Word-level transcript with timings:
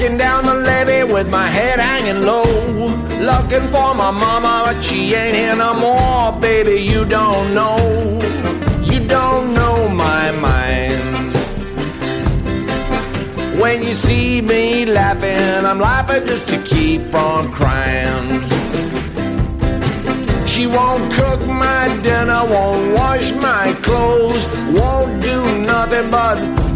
Walking 0.00 0.16
down 0.16 0.46
the 0.46 0.54
levee 0.54 1.12
with 1.12 1.30
my 1.30 1.46
head 1.46 1.78
hanging 1.78 2.24
low. 2.24 2.42
Looking 3.20 3.68
for 3.68 3.94
my 3.94 4.10
mama, 4.10 4.62
but 4.64 4.80
she 4.82 5.12
ain't 5.12 5.36
here 5.36 5.54
no 5.54 5.74
more. 5.74 6.40
Baby, 6.40 6.80
you 6.80 7.04
don't 7.04 7.52
know. 7.52 7.76
You 8.82 9.06
don't 9.06 9.52
know 9.52 9.90
my 9.90 10.30
mind. 10.30 11.34
When 13.60 13.82
you 13.82 13.92
see 13.92 14.40
me 14.40 14.86
laughing, 14.86 15.66
I'm 15.66 15.78
laughing 15.78 16.26
just 16.26 16.48
to 16.48 16.62
keep 16.62 17.02
from 17.02 17.52
crying. 17.52 18.40
She 20.46 20.66
won't 20.66 21.12
cook 21.12 21.46
my 21.46 21.94
dinner, 22.02 22.46
won't 22.46 22.94
wash 22.94 23.32
my 23.32 23.74
clothes, 23.82 24.46
won't 24.72 25.20
do 25.20 25.58
nothing 25.58 26.10
but 26.10 26.59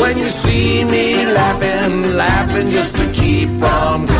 When 0.00 0.18
you 0.18 0.28
see 0.28 0.84
me 0.84 1.24
laughing, 1.26 2.16
laughing 2.16 2.68
just 2.68 2.96
to 2.98 3.10
keep 3.12 3.48
from 3.60 4.13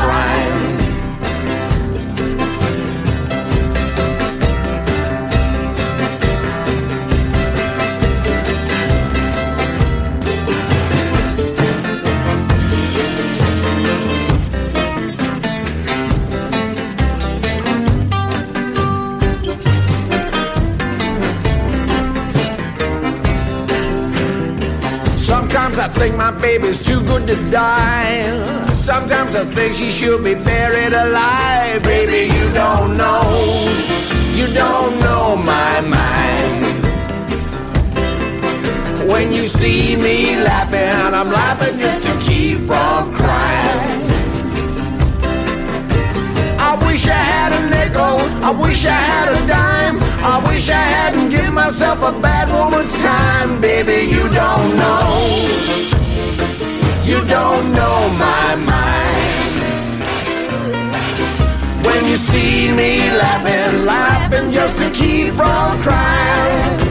think 26.05 26.17
my 26.19 26.31
baby's 26.33 26.83
too 26.83 27.01
good 27.05 27.27
to 27.27 27.35
die. 27.51 28.31
Sometimes 28.75 29.35
I 29.35 29.45
think 29.55 29.75
she 29.75 29.89
should 29.91 30.23
be 30.23 30.35
buried 30.35 30.93
alive. 30.93 31.83
Baby, 31.83 32.31
you 32.37 32.45
don't 32.53 32.99
know. 32.99 33.23
You 34.39 34.47
don't 34.49 34.99
know 34.99 35.37
my 35.37 35.81
mind. 35.97 36.85
When 39.11 39.33
you 39.33 39.49
see 39.49 39.97
me 39.97 40.37
laughing, 40.37 41.15
I'm 41.19 41.31
laughing 41.31 41.79
just 41.79 42.03
to 42.03 42.13
keep 42.21 42.59
from 42.69 43.15
crying. 43.15 43.44
I 48.43 48.51
wish 48.51 48.85
I 48.87 49.01
had 49.13 49.29
a 49.33 49.47
dime. 49.47 49.97
I 50.25 50.37
wish 50.49 50.69
I 50.69 50.85
hadn't 50.97 51.29
given 51.31 51.55
myself 51.55 51.99
a 52.03 52.13
bad 52.21 52.49
woman's 52.51 52.93
time. 53.03 53.61
Baby, 53.61 54.11
you 54.11 54.29
don't 54.31 54.71
know. 54.83 55.11
You 57.05 57.25
don't 57.25 57.73
know 57.73 58.09
my 58.27 58.55
mind. 58.73 59.45
When 61.87 62.07
you 62.07 62.17
see 62.17 62.73
me 62.73 63.11
laughing, 63.11 63.85
laughing 63.85 64.51
just 64.51 64.77
to 64.79 64.91
keep 64.91 65.35
from 65.35 65.83
crying. 65.83 66.84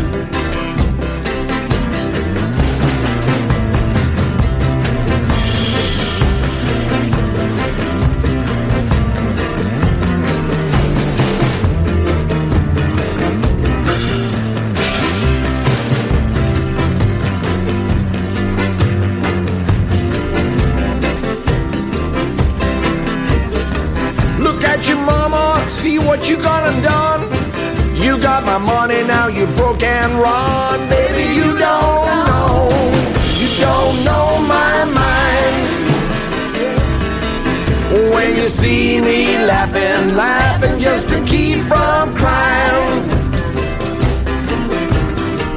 You 26.27 26.37
gone 26.37 26.73
and 26.73 26.83
done. 26.83 27.21
You 27.95 28.17
got 28.17 28.43
my 28.45 28.57
money, 28.57 29.03
now 29.03 29.27
you 29.27 29.45
broke 29.57 29.83
and 29.83 30.13
run. 30.13 30.79
Baby, 30.89 31.33
you 31.35 31.57
don't 31.57 32.05
know, 32.29 32.69
you 33.39 33.49
don't 33.59 34.03
know 34.05 34.39
my 34.39 34.85
mind. 34.85 35.73
When 38.13 38.35
you 38.35 38.43
see 38.43 39.01
me 39.01 39.37
laughing, 39.45 40.15
laughing 40.15 40.79
just 40.79 41.09
to 41.09 41.23
keep 41.25 41.59
from 41.65 42.13
crying. 42.15 43.03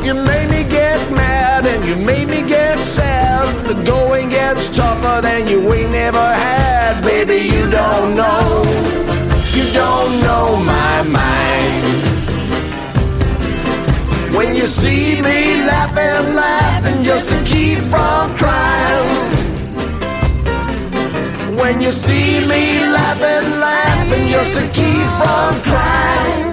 You 0.05 0.15
made 0.15 0.49
me 0.51 0.63
get 0.71 1.11
mad 1.13 1.67
and 1.67 1.85
you 1.85 1.97
made 2.05 2.29
me 2.29 2.43
get 2.47 2.79
sad. 2.81 3.47
The 3.67 3.75
going 3.85 4.29
gets 4.31 4.69
tougher 4.69 5.21
than 5.23 5.47
you 5.49 5.73
ain't 5.73 5.91
never 5.91 6.19
had. 6.19 7.03
Baby, 7.05 7.39
you 7.55 7.71
don't 7.71 8.17
know. 8.17 9.16
You 9.57 9.65
don't 9.73 10.21
know 10.21 10.57
my 10.57 11.03
mind. 11.03 12.05
When 14.37 14.55
you 14.55 14.67
see 14.67 15.23
me 15.23 15.65
laughing, 15.65 16.35
laughing 16.35 17.03
just 17.03 17.27
to 17.31 17.43
keep 17.45 17.79
from 17.93 18.37
crying. 18.37 19.33
When 21.57 21.81
you 21.81 21.91
see 21.91 22.41
me 22.41 22.81
laughing, 22.97 23.49
laughing 23.59 24.29
just 24.29 24.53
to 24.59 24.65
keep 24.79 25.09
from 25.21 25.63
crying. 25.63 26.46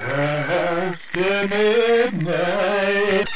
After 0.00 1.20
midnight. 1.48 3.28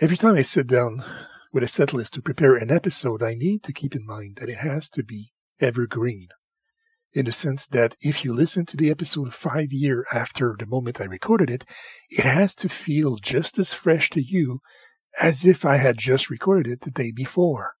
Every 0.00 0.16
time 0.16 0.36
I 0.36 0.42
sit 0.42 0.68
down 0.68 1.02
with 1.52 1.64
a 1.64 1.66
set 1.66 1.92
list 1.92 2.14
to 2.14 2.22
prepare 2.22 2.54
an 2.54 2.70
episode, 2.70 3.20
I 3.20 3.34
need 3.34 3.64
to 3.64 3.72
keep 3.72 3.96
in 3.96 4.06
mind 4.06 4.36
that 4.36 4.48
it 4.48 4.58
has 4.58 4.88
to 4.90 5.02
be 5.02 5.32
evergreen. 5.60 6.28
In 7.14 7.24
the 7.24 7.32
sense 7.32 7.66
that 7.66 7.96
if 8.00 8.24
you 8.24 8.32
listen 8.32 8.64
to 8.66 8.76
the 8.76 8.90
episode 8.90 9.34
five 9.34 9.72
years 9.72 10.04
after 10.12 10.54
the 10.56 10.66
moment 10.66 11.00
I 11.00 11.06
recorded 11.06 11.50
it, 11.50 11.64
it 12.10 12.24
has 12.24 12.54
to 12.56 12.68
feel 12.68 13.16
just 13.16 13.58
as 13.58 13.72
fresh 13.72 14.08
to 14.10 14.22
you 14.22 14.60
as 15.20 15.44
if 15.44 15.64
I 15.64 15.78
had 15.78 15.98
just 15.98 16.30
recorded 16.30 16.70
it 16.70 16.82
the 16.82 16.92
day 16.92 17.10
before. 17.10 17.77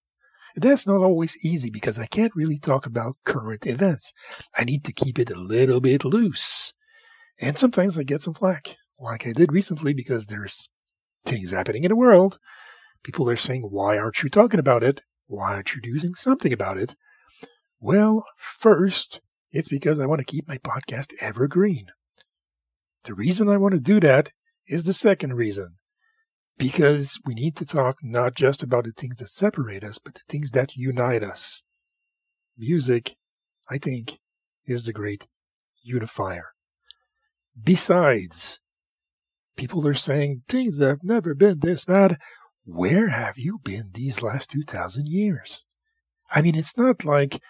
That's 0.56 0.86
not 0.86 1.02
always 1.02 1.36
easy 1.44 1.70
because 1.70 1.98
I 1.98 2.06
can't 2.06 2.34
really 2.34 2.58
talk 2.58 2.86
about 2.86 3.16
current 3.24 3.66
events. 3.66 4.12
I 4.56 4.64
need 4.64 4.84
to 4.84 4.92
keep 4.92 5.18
it 5.18 5.30
a 5.30 5.38
little 5.38 5.80
bit 5.80 6.04
loose. 6.04 6.72
And 7.40 7.56
sometimes 7.56 7.96
I 7.96 8.02
get 8.02 8.22
some 8.22 8.34
flack, 8.34 8.76
like 8.98 9.26
I 9.26 9.32
did 9.32 9.52
recently 9.52 9.94
because 9.94 10.26
there's 10.26 10.68
things 11.24 11.52
happening 11.52 11.84
in 11.84 11.90
the 11.90 11.96
world. 11.96 12.38
People 13.04 13.30
are 13.30 13.36
saying, 13.36 13.62
why 13.62 13.96
aren't 13.96 14.22
you 14.22 14.28
talking 14.28 14.58
about 14.58 14.82
it? 14.82 15.02
Why 15.26 15.54
aren't 15.54 15.74
you 15.74 15.80
doing 15.80 16.14
something 16.14 16.52
about 16.52 16.78
it? 16.78 16.96
Well, 17.80 18.24
first, 18.36 19.20
it's 19.52 19.68
because 19.68 20.00
I 20.00 20.06
want 20.06 20.18
to 20.18 20.24
keep 20.24 20.48
my 20.48 20.58
podcast 20.58 21.12
evergreen. 21.20 21.86
The 23.04 23.14
reason 23.14 23.48
I 23.48 23.56
want 23.56 23.74
to 23.74 23.80
do 23.80 24.00
that 24.00 24.32
is 24.66 24.84
the 24.84 24.92
second 24.92 25.34
reason. 25.34 25.76
Because 26.58 27.20
we 27.24 27.34
need 27.34 27.54
to 27.56 27.64
talk 27.64 27.98
not 28.02 28.34
just 28.34 28.62
about 28.62 28.84
the 28.84 28.92
things 28.92 29.16
that 29.16 29.28
separate 29.28 29.84
us, 29.84 29.98
but 29.98 30.14
the 30.14 30.22
things 30.28 30.50
that 30.50 30.76
unite 30.76 31.22
us. 31.22 31.62
Music, 32.56 33.14
I 33.70 33.78
think, 33.78 34.18
is 34.66 34.84
the 34.84 34.92
great 34.92 35.28
unifier. 35.82 36.46
Besides, 37.60 38.60
people 39.56 39.86
are 39.86 39.94
saying 39.94 40.42
things 40.48 40.80
have 40.80 41.04
never 41.04 41.34
been 41.34 41.60
this 41.60 41.84
bad. 41.84 42.18
Where 42.64 43.08
have 43.08 43.38
you 43.38 43.60
been 43.62 43.90
these 43.94 44.20
last 44.20 44.50
2,000 44.50 45.06
years? 45.06 45.64
I 46.30 46.42
mean, 46.42 46.56
it's 46.56 46.76
not 46.76 47.04
like 47.04 47.40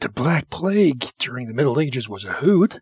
the 0.00 0.08
Black 0.08 0.50
Plague 0.50 1.10
during 1.18 1.46
the 1.46 1.54
Middle 1.54 1.78
Ages 1.78 2.08
was 2.08 2.24
a 2.24 2.32
hoot. 2.32 2.80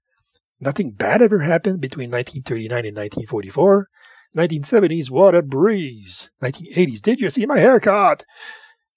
Nothing 0.59 0.93
bad 0.93 1.23
ever 1.23 1.41
happened 1.41 1.81
between 1.81 2.11
1939 2.11 2.87
and 2.87 2.97
1944. 2.97 3.89
1970s, 4.37 5.11
what 5.11 5.35
a 5.35 5.43
breeze. 5.43 6.31
1980s, 6.43 7.01
did 7.01 7.21
you 7.21 7.31
see 7.31 7.47
my 7.47 7.59
haircut? 7.59 8.25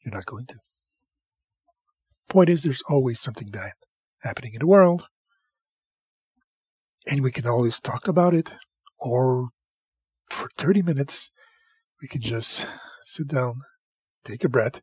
You're 0.04 0.14
not 0.14 0.26
going 0.26 0.46
to. 0.48 0.56
Point 2.30 2.50
is, 2.50 2.64
there's 2.64 2.84
always 2.88 3.20
something 3.20 3.50
bad 3.50 3.74
happening 4.22 4.54
in 4.54 4.60
the 4.60 4.68
world. 4.68 5.08
And 7.08 7.24
we 7.24 7.32
can 7.32 7.48
always 7.48 7.80
talk 7.80 8.08
about 8.08 8.34
it, 8.34 8.54
or 8.98 9.50
for 10.30 10.50
30 10.58 10.82
minutes, 10.82 11.32
we 12.02 12.08
can 12.08 12.22
just 12.22 12.68
sit 13.04 13.28
down, 13.28 13.62
take 14.24 14.44
a 14.44 14.50
breath, 14.50 14.82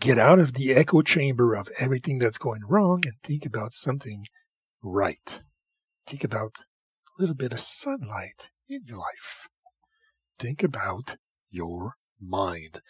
get 0.00 0.18
out 0.18 0.38
of 0.38 0.54
the 0.54 0.72
echo 0.72 1.02
chamber 1.02 1.54
of 1.54 1.68
everything 1.78 2.18
that's 2.18 2.38
going 2.38 2.62
wrong, 2.68 3.02
and 3.04 3.14
think 3.22 3.46
about 3.46 3.72
something 3.72 4.26
right. 4.82 5.40
Think 6.06 6.24
about 6.24 6.56
a 7.18 7.22
little 7.22 7.36
bit 7.36 7.52
of 7.52 7.60
sunlight 7.60 8.50
in 8.68 8.82
your 8.86 8.98
life. 8.98 9.48
Think 10.38 10.62
about 10.62 11.16
your 11.50 11.94
mind. 12.20 12.80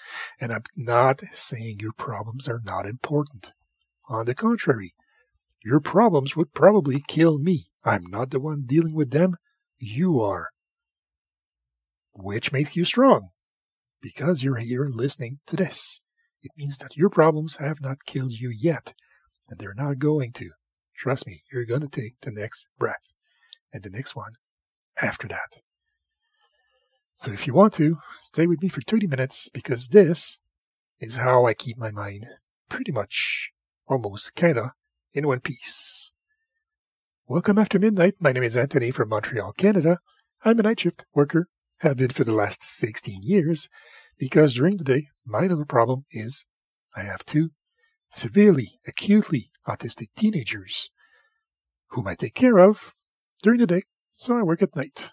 And 0.40 0.52
I'm 0.52 0.62
not 0.76 1.20
saying 1.32 1.76
your 1.80 1.92
problems 1.92 2.48
are 2.48 2.60
not 2.64 2.86
important. 2.86 3.52
On 4.08 4.26
the 4.26 4.34
contrary, 4.34 4.94
your 5.64 5.80
problems 5.80 6.36
would 6.36 6.52
probably 6.52 7.02
kill 7.06 7.38
me. 7.38 7.66
I'm 7.84 8.02
not 8.08 8.30
the 8.30 8.40
one 8.40 8.64
dealing 8.66 8.94
with 8.94 9.10
them. 9.10 9.36
You 9.78 10.20
are. 10.20 10.48
Which 12.12 12.52
makes 12.52 12.76
you 12.76 12.84
strong. 12.84 13.30
Because 14.00 14.42
you're 14.42 14.56
here 14.56 14.88
listening 14.90 15.38
to 15.46 15.56
this. 15.56 16.00
It 16.42 16.50
means 16.56 16.78
that 16.78 16.96
your 16.96 17.08
problems 17.08 17.56
have 17.56 17.80
not 17.80 18.04
killed 18.04 18.32
you 18.32 18.50
yet. 18.50 18.92
And 19.48 19.58
they're 19.58 19.74
not 19.74 19.98
going 19.98 20.32
to. 20.32 20.50
Trust 20.96 21.26
me, 21.26 21.42
you're 21.52 21.64
going 21.64 21.80
to 21.80 21.88
take 21.88 22.14
the 22.20 22.32
next 22.32 22.66
breath. 22.78 23.12
And 23.72 23.82
the 23.82 23.90
next 23.90 24.14
one 24.14 24.32
after 25.02 25.28
that. 25.28 25.60
So 27.16 27.32
if 27.32 27.46
you 27.46 27.54
want 27.54 27.74
to, 27.74 27.98
stay 28.20 28.46
with 28.46 28.62
me 28.62 28.68
for 28.68 28.80
30 28.80 29.06
minutes 29.06 29.48
because 29.48 29.88
this 29.88 30.38
is 31.00 31.16
how 31.16 31.44
I 31.44 31.54
keep 31.54 31.76
my 31.76 31.90
mind 31.90 32.26
pretty 32.68 32.92
much, 32.92 33.50
almost, 33.86 34.34
kinda, 34.34 34.74
in 35.12 35.26
one 35.26 35.40
piece. 35.40 36.12
Welcome 37.26 37.58
after 37.58 37.78
midnight. 37.78 38.14
My 38.20 38.32
name 38.32 38.42
is 38.42 38.56
Anthony 38.56 38.90
from 38.90 39.08
Montreal, 39.08 39.52
Canada. 39.52 39.98
I'm 40.44 40.58
a 40.58 40.62
night 40.62 40.80
shift 40.80 41.04
worker, 41.14 41.48
have 41.78 41.96
been 41.96 42.10
for 42.10 42.24
the 42.24 42.32
last 42.32 42.62
16 42.62 43.20
years, 43.22 43.68
because 44.18 44.54
during 44.54 44.76
the 44.76 44.84
day, 44.84 45.08
my 45.26 45.42
little 45.42 45.64
problem 45.64 46.04
is 46.10 46.44
I 46.96 47.02
have 47.02 47.24
two 47.24 47.50
severely, 48.08 48.78
acutely 48.86 49.50
autistic 49.66 50.08
teenagers 50.16 50.90
whom 51.88 52.06
I 52.06 52.14
take 52.14 52.34
care 52.34 52.58
of 52.58 52.94
during 53.42 53.60
the 53.60 53.66
day, 53.66 53.82
so 54.22 54.38
I 54.38 54.42
work 54.42 54.62
at 54.62 54.76
night. 54.76 55.10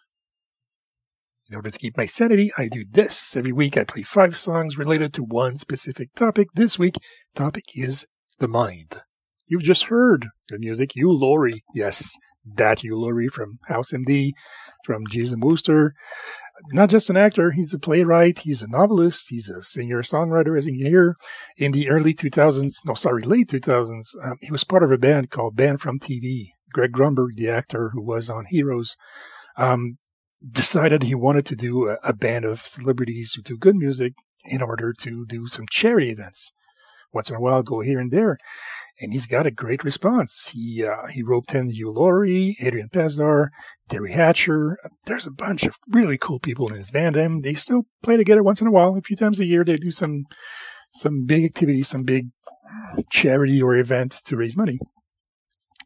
In 1.49 1.55
order 1.55 1.71
to 1.71 1.79
keep 1.79 1.97
my 1.97 2.05
sanity, 2.05 2.51
I 2.59 2.67
do 2.67 2.85
this. 2.87 3.35
Every 3.35 3.51
week 3.51 3.75
I 3.75 3.83
play 3.83 4.03
five 4.03 4.37
songs 4.37 4.77
related 4.77 5.15
to 5.15 5.23
one 5.23 5.55
specific 5.55 6.13
topic. 6.13 6.49
This 6.53 6.77
week, 6.77 6.93
topic 7.33 7.63
is 7.75 8.05
the 8.37 8.47
mind. 8.47 9.01
You've 9.47 9.63
just 9.63 9.85
heard 9.85 10.27
the 10.49 10.59
music, 10.59 10.91
Hugh 10.93 11.11
Laurie. 11.11 11.63
Yes, 11.73 12.15
that 12.45 12.81
Hugh 12.81 12.99
Laurie 12.99 13.29
from 13.29 13.57
House 13.67 13.91
MD, 13.91 14.33
from 14.85 15.07
Jeeves 15.09 15.31
and 15.31 15.43
Wooster. 15.43 15.95
Not 16.71 16.91
just 16.91 17.09
an 17.09 17.17
actor, 17.17 17.49
he's 17.49 17.73
a 17.73 17.79
playwright, 17.79 18.39
he's 18.39 18.61
a 18.61 18.69
novelist, 18.69 19.25
he's 19.29 19.49
a 19.49 19.63
singer-songwriter, 19.63 20.55
as 20.55 20.67
you 20.67 20.85
hear. 20.87 21.15
In 21.57 21.71
the 21.71 21.89
early 21.89 22.13
2000s, 22.13 22.73
no, 22.85 22.93
sorry, 22.93 23.23
late 23.23 23.47
2000s, 23.47 24.03
um, 24.23 24.37
he 24.41 24.51
was 24.51 24.63
part 24.63 24.83
of 24.83 24.91
a 24.91 24.99
band 24.99 25.31
called 25.31 25.55
Band 25.55 25.81
from 25.81 25.97
TV. 25.97 26.49
Greg 26.73 26.91
Grunberg, 26.91 27.35
the 27.35 27.49
actor 27.49 27.89
who 27.93 28.01
was 28.01 28.29
on 28.29 28.45
Heroes, 28.45 28.95
um, 29.57 29.97
decided 30.47 31.03
he 31.03 31.15
wanted 31.15 31.45
to 31.47 31.55
do 31.55 31.89
a, 31.89 31.97
a, 32.03 32.13
band 32.13 32.45
of 32.45 32.61
celebrities 32.61 33.33
who 33.33 33.41
do 33.41 33.57
good 33.57 33.75
music 33.75 34.13
in 34.45 34.61
order 34.61 34.93
to 34.93 35.25
do 35.25 35.47
some 35.47 35.65
charity 35.69 36.11
events. 36.11 36.51
Once 37.11 37.29
in 37.29 37.35
a 37.35 37.41
while, 37.41 37.63
go 37.63 37.81
here 37.81 37.99
and 37.99 38.11
there. 38.11 38.37
And 39.01 39.11
he's 39.11 39.25
got 39.25 39.45
a 39.45 39.51
great 39.51 39.83
response. 39.83 40.51
He 40.53 40.85
uh, 40.85 41.07
he 41.07 41.23
roped 41.23 41.55
in 41.55 41.71
Hugh 41.71 41.91
Laurie, 41.91 42.57
Adrian 42.59 42.89
Pasdar, 42.89 43.47
Teri 43.89 44.11
Hatcher. 44.11 44.77
There's 45.05 45.25
a 45.25 45.31
bunch 45.31 45.63
of 45.63 45.77
really 45.89 46.17
cool 46.17 46.39
people 46.39 46.67
in 46.67 46.75
his 46.75 46.91
band, 46.91 47.15
and 47.15 47.41
they 47.41 47.53
still 47.53 47.83
play 48.03 48.17
together 48.17 48.43
once 48.43 48.59
in 48.59 48.67
a 48.67 48.71
while. 48.71 48.95
A 48.95 49.01
few 49.01 49.15
times 49.15 49.39
a 49.39 49.45
year, 49.45 49.63
they 49.63 49.77
do 49.77 49.89
some 49.89 50.25
some 50.93 51.25
big 51.25 51.45
activity, 51.45 51.83
some 51.83 52.03
big 52.03 52.27
charity 53.09 53.61
or 53.61 53.75
event 53.75 54.17
to 54.25 54.35
raise 54.35 54.57
money. 54.57 54.79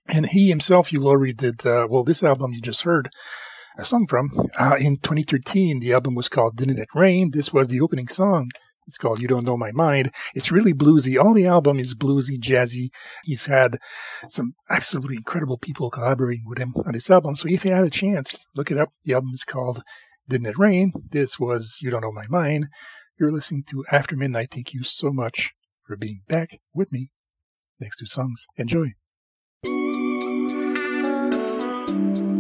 And 0.08 0.26
he 0.28 0.50
himself, 0.50 0.88
Hugh 0.90 1.02
Laurie, 1.02 1.34
did 1.34 1.66
uh, 1.66 1.88
well. 1.90 2.04
This 2.04 2.24
album 2.24 2.54
you 2.54 2.62
just 2.62 2.84
heard 2.84 3.10
a 3.78 3.86
song 3.86 4.06
from. 4.08 4.30
Uh, 4.60 4.76
in 4.80 4.98
2013, 4.98 5.80
the 5.80 5.94
album 5.94 6.16
was 6.16 6.30
called 6.30 6.58
Didn't 6.58 6.80
It 6.80 6.90
Rain? 6.94 7.32
This 7.32 7.54
was 7.54 7.70
the 7.70 7.82
opening 7.82 8.08
song. 8.08 8.50
It's 8.86 8.98
called 8.98 9.22
You 9.22 9.28
Don't 9.28 9.46
Know 9.46 9.58
My 9.58 9.72
Mind. 9.72 10.12
It's 10.36 10.52
really 10.52 10.74
bluesy. 10.74 11.22
All 11.22 11.34
the 11.34 11.46
album 11.46 11.80
is 11.80 11.96
bluesy, 11.96 12.38
jazzy. 12.38 12.90
He's 13.24 13.46
had 13.46 13.78
some 14.28 14.54
absolutely 14.70 15.16
incredible 15.16 15.58
people 15.58 15.90
collaborating 15.90 16.44
with 16.48 16.58
him 16.58 16.74
on 16.86 16.92
this 16.92 17.10
album. 17.10 17.36
So 17.36 17.48
if 17.48 17.64
you 17.64 17.72
have 17.72 17.86
a 17.86 17.90
chance, 17.90 18.46
look 18.56 18.72
it 18.72 18.78
up. 18.78 18.90
The 19.06 19.14
album 19.14 19.32
is 19.34 19.46
called 19.46 19.84
Didn't 20.28 20.48
It 20.48 20.58
Rain? 20.58 20.92
This 21.12 21.40
was 21.40 21.80
You 21.82 21.92
Don't 21.92 22.02
Know 22.02 22.12
My 22.12 22.28
Mind. 22.28 22.68
You're 23.20 23.32
listening 23.32 23.64
to 23.70 23.86
After 23.92 24.18
Midnight. 24.18 24.52
Thank 24.52 24.74
you 24.74 24.84
so 24.84 25.12
much 25.12 25.52
for 25.88 25.96
being 25.96 26.22
back 26.28 26.60
with 26.74 26.92
me. 26.92 27.10
Next 27.80 27.98
two 27.98 28.06
songs. 28.06 28.46
Enjoy. 28.58 28.94
Keep 31.94 32.33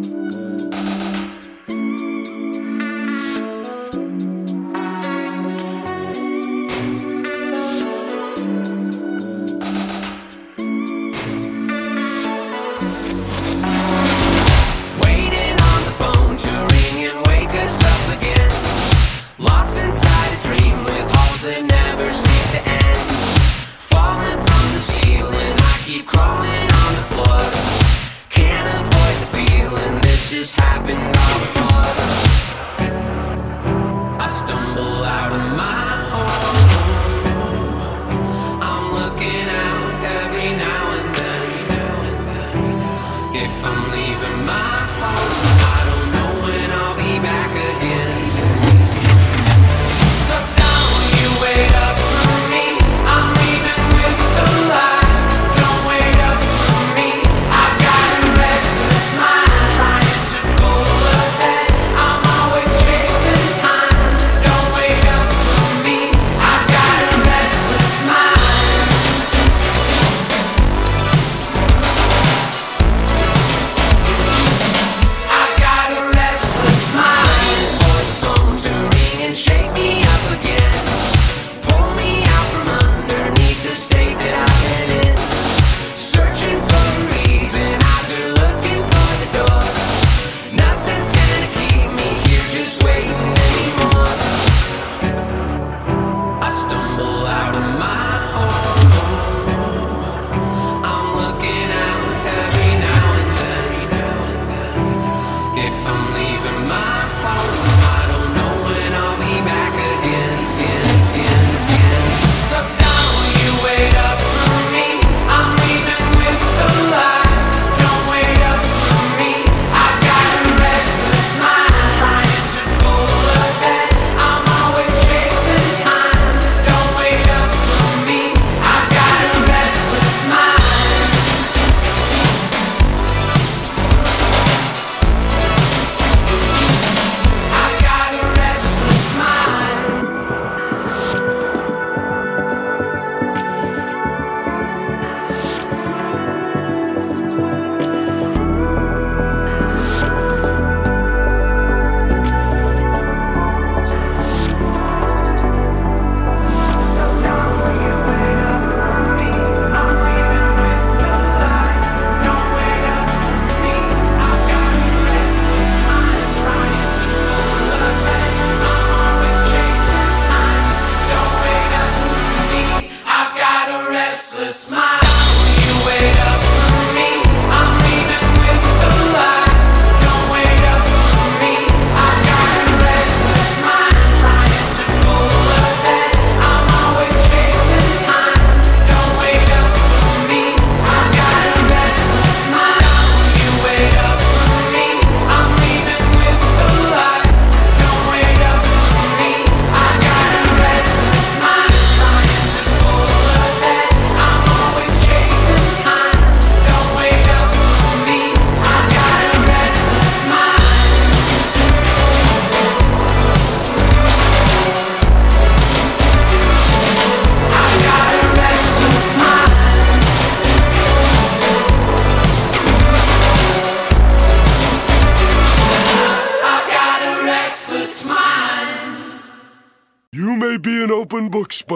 just 30.44 30.60
happened 30.60 31.00
all 31.00 31.40
for. 31.56 31.70
fun. 31.70 32.33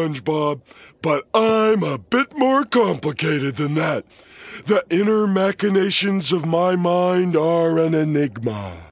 SpongeBob, 0.07 0.61
but 1.01 1.27
I'm 1.33 1.83
a 1.83 1.97
bit 1.97 2.37
more 2.37 2.63
complicated 2.63 3.57
than 3.57 3.73
that. 3.75 4.05
The 4.65 4.83
inner 4.89 5.27
machinations 5.27 6.31
of 6.31 6.45
my 6.45 6.75
mind 6.75 7.35
are 7.35 7.79
an 7.79 7.93
enigma. 7.93 8.86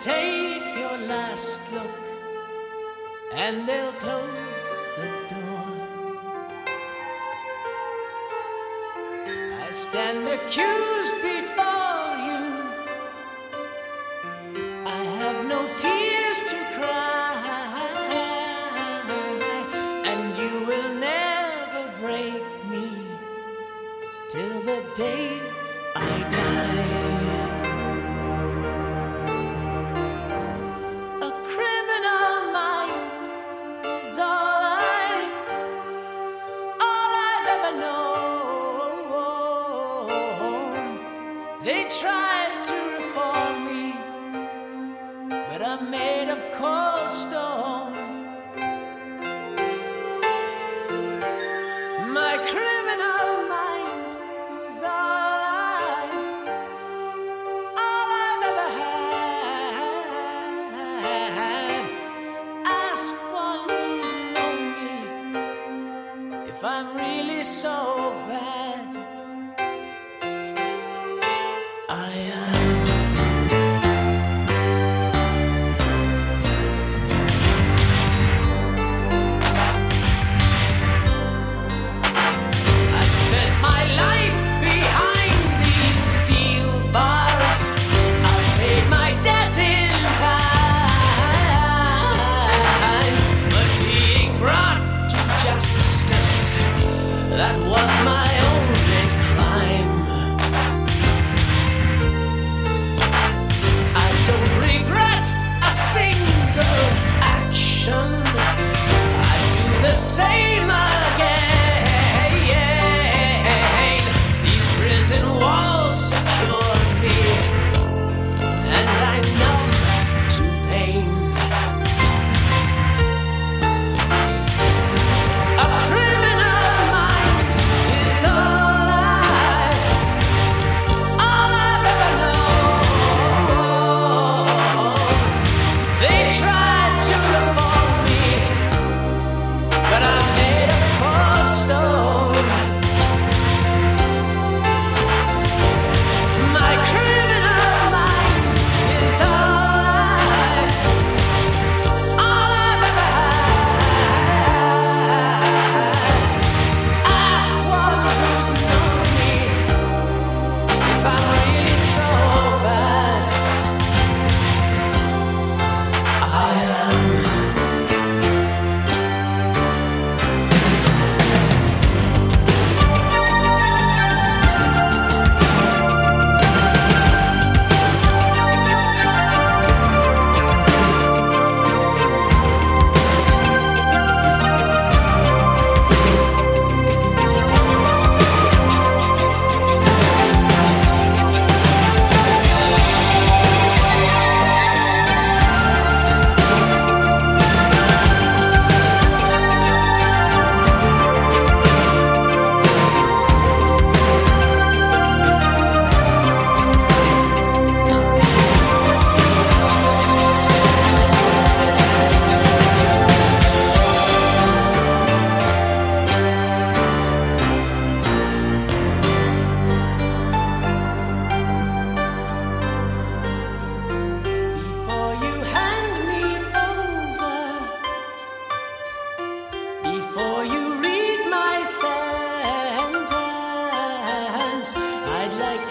take 0.00 0.74
your 0.76 0.96
last 1.06 1.60
look, 1.72 2.00
and 3.34 3.68
they'll 3.68 3.92
close 3.92 4.88
the 4.96 5.34
door. 5.34 5.70
I 9.62 9.72
stand 9.72 10.26
accused 10.26 11.14
before. 11.22 11.69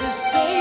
to 0.10 0.14
say 0.14 0.59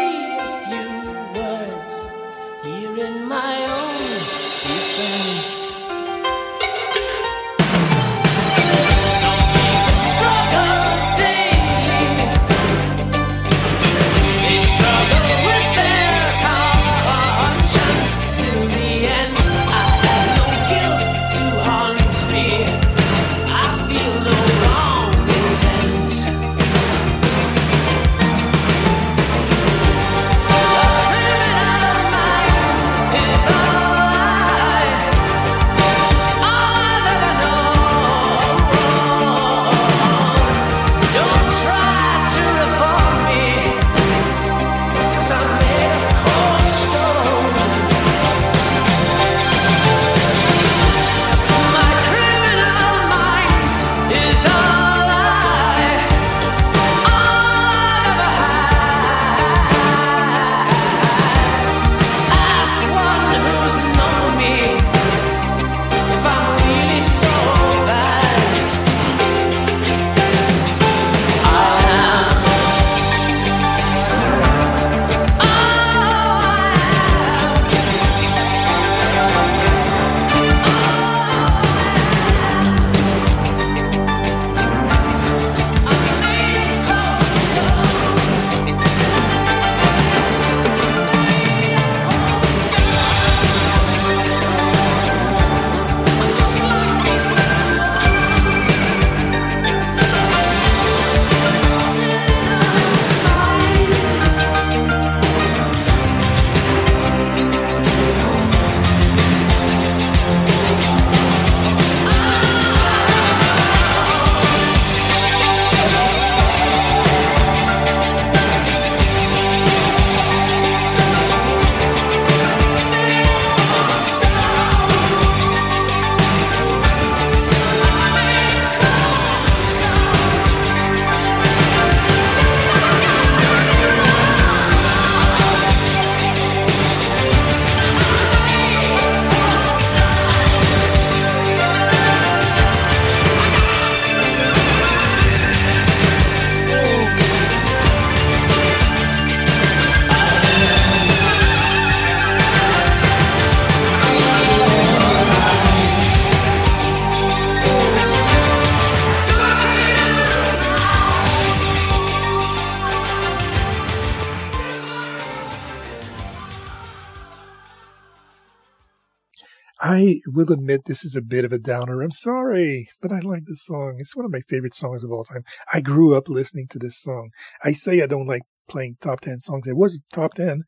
I 170.09 170.21
will 170.27 170.51
admit 170.53 170.85
this 170.87 171.05
is 171.05 171.17
a 171.17 171.21
bit 171.21 171.45
of 171.45 171.53
a 171.53 171.59
downer. 171.59 172.03
I'm 172.03 172.11
sorry, 172.11 172.89
but 173.03 173.13
I 173.13 173.21
like 173.21 173.45
this 173.47 173.65
song. 173.65 173.97
It's 173.99 174.17
one 174.17 174.25
of 174.25 174.33
my 174.33 174.41
favorite 174.49 174.75
songs 174.75 175.05
of 175.05 175.11
all 175.11 175.25
time. 175.25 175.43
I 175.73 175.81
grew 175.81 176.17
up 176.17 176.29
listening 176.29 176.67
to 176.71 176.79
this 176.79 176.99
song. 176.99 177.31
I 177.63 177.73
say 177.73 178.01
I 178.01 178.07
don't 178.07 178.27
like 178.27 178.43
playing 178.69 178.97
top 179.01 179.21
10 179.21 179.41
songs. 179.41 179.67
It 179.67 179.77
was 179.77 180.01
top 180.13 180.35
10 180.35 180.63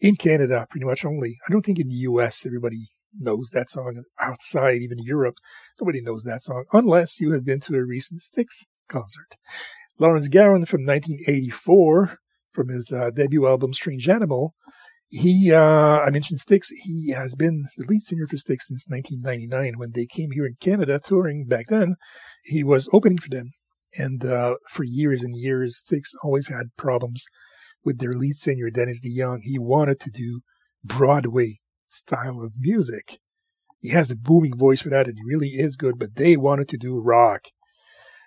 in 0.00 0.16
Canada, 0.16 0.66
pretty 0.68 0.84
much 0.84 1.04
only. 1.04 1.36
I 1.46 1.52
don't 1.52 1.64
think 1.64 1.78
in 1.78 1.86
the 1.86 2.02
US 2.10 2.44
everybody 2.44 2.88
knows 3.16 3.50
that 3.52 3.70
song. 3.70 4.02
Outside, 4.20 4.82
even 4.82 4.98
Europe, 4.98 5.36
nobody 5.80 6.00
knows 6.02 6.24
that 6.24 6.42
song 6.42 6.64
unless 6.72 7.20
you 7.20 7.32
have 7.32 7.44
been 7.44 7.60
to 7.60 7.76
a 7.76 7.84
recent 7.84 8.20
Styx 8.20 8.64
concert. 8.88 9.36
Lawrence 10.00 10.28
Gowan 10.28 10.64
from 10.64 10.84
1984 10.84 12.18
from 12.52 12.68
his 12.68 12.92
uh, 12.92 13.10
debut 13.10 13.46
album 13.46 13.74
Strange 13.74 14.08
Animal. 14.08 14.54
He, 15.14 15.52
uh, 15.52 15.58
I 15.58 16.08
mentioned 16.08 16.40
Styx. 16.40 16.70
He 16.70 17.10
has 17.10 17.34
been 17.34 17.66
the 17.76 17.84
lead 17.86 18.00
singer 18.00 18.26
for 18.26 18.38
Styx 18.38 18.68
since 18.68 18.86
1999 18.88 19.78
when 19.78 19.92
they 19.94 20.06
came 20.06 20.30
here 20.30 20.46
in 20.46 20.54
Canada 20.58 20.98
touring 20.98 21.44
back 21.46 21.66
then. 21.68 21.96
He 22.44 22.64
was 22.64 22.88
opening 22.94 23.18
for 23.18 23.28
them. 23.28 23.52
And, 23.94 24.24
uh, 24.24 24.54
for 24.70 24.84
years 24.84 25.22
and 25.22 25.36
years, 25.36 25.76
Styx 25.76 26.14
always 26.22 26.48
had 26.48 26.74
problems 26.78 27.26
with 27.84 27.98
their 27.98 28.14
lead 28.14 28.36
singer, 28.36 28.70
Dennis 28.70 29.02
DeYoung. 29.06 29.40
He 29.42 29.58
wanted 29.58 30.00
to 30.00 30.10
do 30.10 30.40
Broadway 30.82 31.58
style 31.90 32.40
of 32.42 32.54
music. 32.58 33.18
He 33.80 33.90
has 33.90 34.10
a 34.10 34.16
booming 34.16 34.56
voice 34.56 34.80
for 34.80 34.88
that 34.88 35.08
and 35.08 35.18
he 35.18 35.24
really 35.26 35.48
is 35.48 35.76
good, 35.76 35.98
but 35.98 36.14
they 36.14 36.38
wanted 36.38 36.68
to 36.68 36.78
do 36.78 36.98
rock 36.98 37.48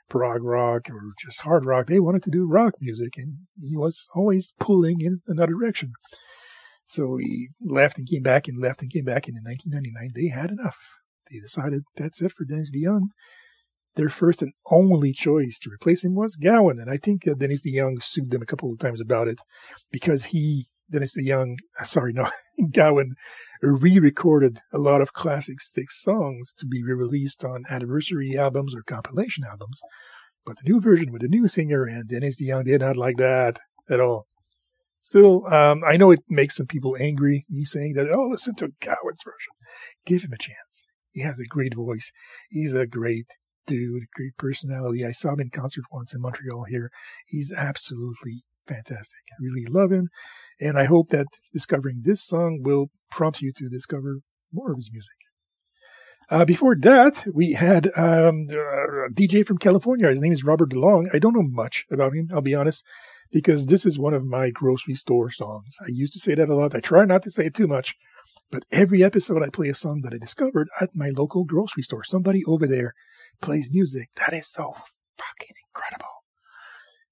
prog 0.07 0.43
rock 0.43 0.83
or 0.89 1.01
just 1.17 1.41
hard 1.41 1.65
rock. 1.65 1.87
They 1.87 1.99
wanted 1.99 2.21
to 2.23 2.29
do 2.29 2.47
rock 2.47 2.75
music, 2.79 3.17
and 3.17 3.37
he 3.59 3.75
was 3.75 4.07
always 4.13 4.53
pulling 4.59 5.01
in 5.01 5.21
another 5.27 5.53
direction. 5.53 5.93
So 6.85 7.17
he 7.17 7.49
left 7.61 7.97
and 7.97 8.07
came 8.07 8.21
back 8.21 8.47
and 8.47 8.61
left 8.61 8.81
and 8.81 8.91
came 8.91 9.05
back. 9.05 9.27
And 9.27 9.35
in 9.35 9.43
1999, 9.43 10.11
they 10.15 10.29
had 10.29 10.51
enough. 10.51 10.77
They 11.29 11.39
decided 11.39 11.83
that's 11.95 12.21
it 12.21 12.31
for 12.31 12.45
Dennis 12.45 12.71
DeYoung. 12.71 13.07
Their 13.95 14.09
first 14.09 14.41
and 14.41 14.53
only 14.71 15.11
choice 15.11 15.57
to 15.59 15.71
replace 15.71 16.03
him 16.03 16.15
was 16.15 16.35
Gowan. 16.35 16.79
And 16.79 16.89
I 16.89 16.97
think 16.97 17.27
uh, 17.27 17.33
Dennis 17.33 17.65
DeYoung 17.65 18.03
sued 18.03 18.29
them 18.29 18.41
a 18.41 18.45
couple 18.45 18.71
of 18.71 18.79
times 18.79 19.01
about 19.01 19.27
it 19.27 19.39
because 19.91 20.25
he, 20.25 20.67
Dennis 20.91 21.17
DeYoung, 21.17 21.55
sorry, 21.83 22.13
no, 22.13 22.29
Gowan 22.71 23.15
re-recorded 23.61 24.59
a 24.71 24.77
lot 24.77 25.01
of 25.01 25.13
classic 25.13 25.59
Styx 25.61 26.01
songs 26.03 26.53
to 26.59 26.67
be 26.67 26.83
re-released 26.83 27.43
on 27.43 27.63
anniversary 27.69 28.37
albums 28.37 28.75
or 28.75 28.83
compilation 28.83 29.43
albums. 29.43 29.81
But 30.45 30.57
the 30.57 30.69
new 30.69 30.79
version 30.79 31.11
with 31.11 31.23
a 31.23 31.27
new 31.27 31.47
singer 31.47 31.85
and 31.85 32.07
Dennis 32.07 32.39
DeYoung 32.39 32.65
did 32.65 32.81
not 32.81 32.97
like 32.97 33.17
that 33.17 33.57
at 33.89 33.99
all. 33.99 34.27
Still, 35.05 35.45
um, 35.53 35.83
I 35.87 35.97
know 35.97 36.09
it 36.09 36.21
makes 36.29 36.55
some 36.55 36.65
people 36.65 36.97
angry, 36.99 37.45
me 37.47 37.63
saying 37.63 37.93
that, 37.93 38.09
oh, 38.09 38.27
listen 38.27 38.55
to 38.55 38.73
Gowan's 38.81 39.21
version. 39.23 39.53
Give 40.03 40.23
him 40.23 40.33
a 40.33 40.37
chance. 40.37 40.87
He 41.13 41.21
has 41.21 41.39
a 41.39 41.45
great 41.45 41.75
voice. 41.75 42.11
He's 42.49 42.73
a 42.73 42.87
great 42.87 43.27
dude, 43.67 44.05
great 44.15 44.35
personality. 44.35 45.05
I 45.05 45.11
saw 45.11 45.33
him 45.33 45.41
in 45.41 45.51
concert 45.51 45.83
once 45.91 46.15
in 46.15 46.21
Montreal 46.23 46.63
here. 46.63 46.89
He's 47.27 47.53
absolutely 47.55 48.45
fantastic. 48.65 49.19
I 49.31 49.43
really 49.43 49.67
love 49.69 49.91
him. 49.91 50.09
And 50.59 50.75
I 50.75 50.85
hope 50.85 51.09
that 51.09 51.27
discovering 51.53 52.01
this 52.01 52.23
song 52.23 52.61
will 52.63 52.87
prompt 53.11 53.43
you 53.43 53.51
to 53.57 53.69
discover 53.69 54.21
more 54.51 54.71
of 54.71 54.77
his 54.77 54.89
music. 54.91 55.13
Uh, 56.31 56.45
before 56.45 56.75
that, 56.79 57.27
we 57.31 57.53
had 57.53 57.91
um, 57.95 58.47
a 58.49 59.13
DJ 59.13 59.45
from 59.45 59.59
California. 59.59 60.07
His 60.07 60.21
name 60.21 60.33
is 60.33 60.43
Robert 60.43 60.71
DeLong. 60.71 61.09
I 61.13 61.19
don't 61.19 61.35
know 61.35 61.43
much 61.43 61.85
about 61.91 62.15
him, 62.15 62.29
I'll 62.33 62.41
be 62.41 62.55
honest, 62.55 62.83
because 63.31 63.65
this 63.65 63.85
is 63.85 63.99
one 63.99 64.13
of 64.13 64.25
my 64.25 64.49
grocery 64.49 64.95
store 64.95 65.29
songs. 65.29 65.77
I 65.81 65.87
used 65.89 66.13
to 66.13 66.19
say 66.19 66.35
that 66.35 66.49
a 66.49 66.55
lot. 66.55 66.75
I 66.75 66.79
try 66.79 67.05
not 67.05 67.23
to 67.23 67.31
say 67.31 67.45
it 67.45 67.53
too 67.53 67.67
much, 67.67 67.95
but 68.51 68.63
every 68.71 69.03
episode 69.03 69.43
I 69.43 69.49
play 69.49 69.69
a 69.69 69.75
song 69.75 70.01
that 70.03 70.13
I 70.13 70.17
discovered 70.17 70.69
at 70.79 70.95
my 70.95 71.09
local 71.09 71.45
grocery 71.45 71.83
store. 71.83 72.03
Somebody 72.03 72.43
over 72.45 72.67
there 72.67 72.93
plays 73.41 73.69
music. 73.71 74.09
That 74.15 74.33
is 74.33 74.47
so 74.47 74.73
fucking 75.17 75.55
incredible. 75.69 76.09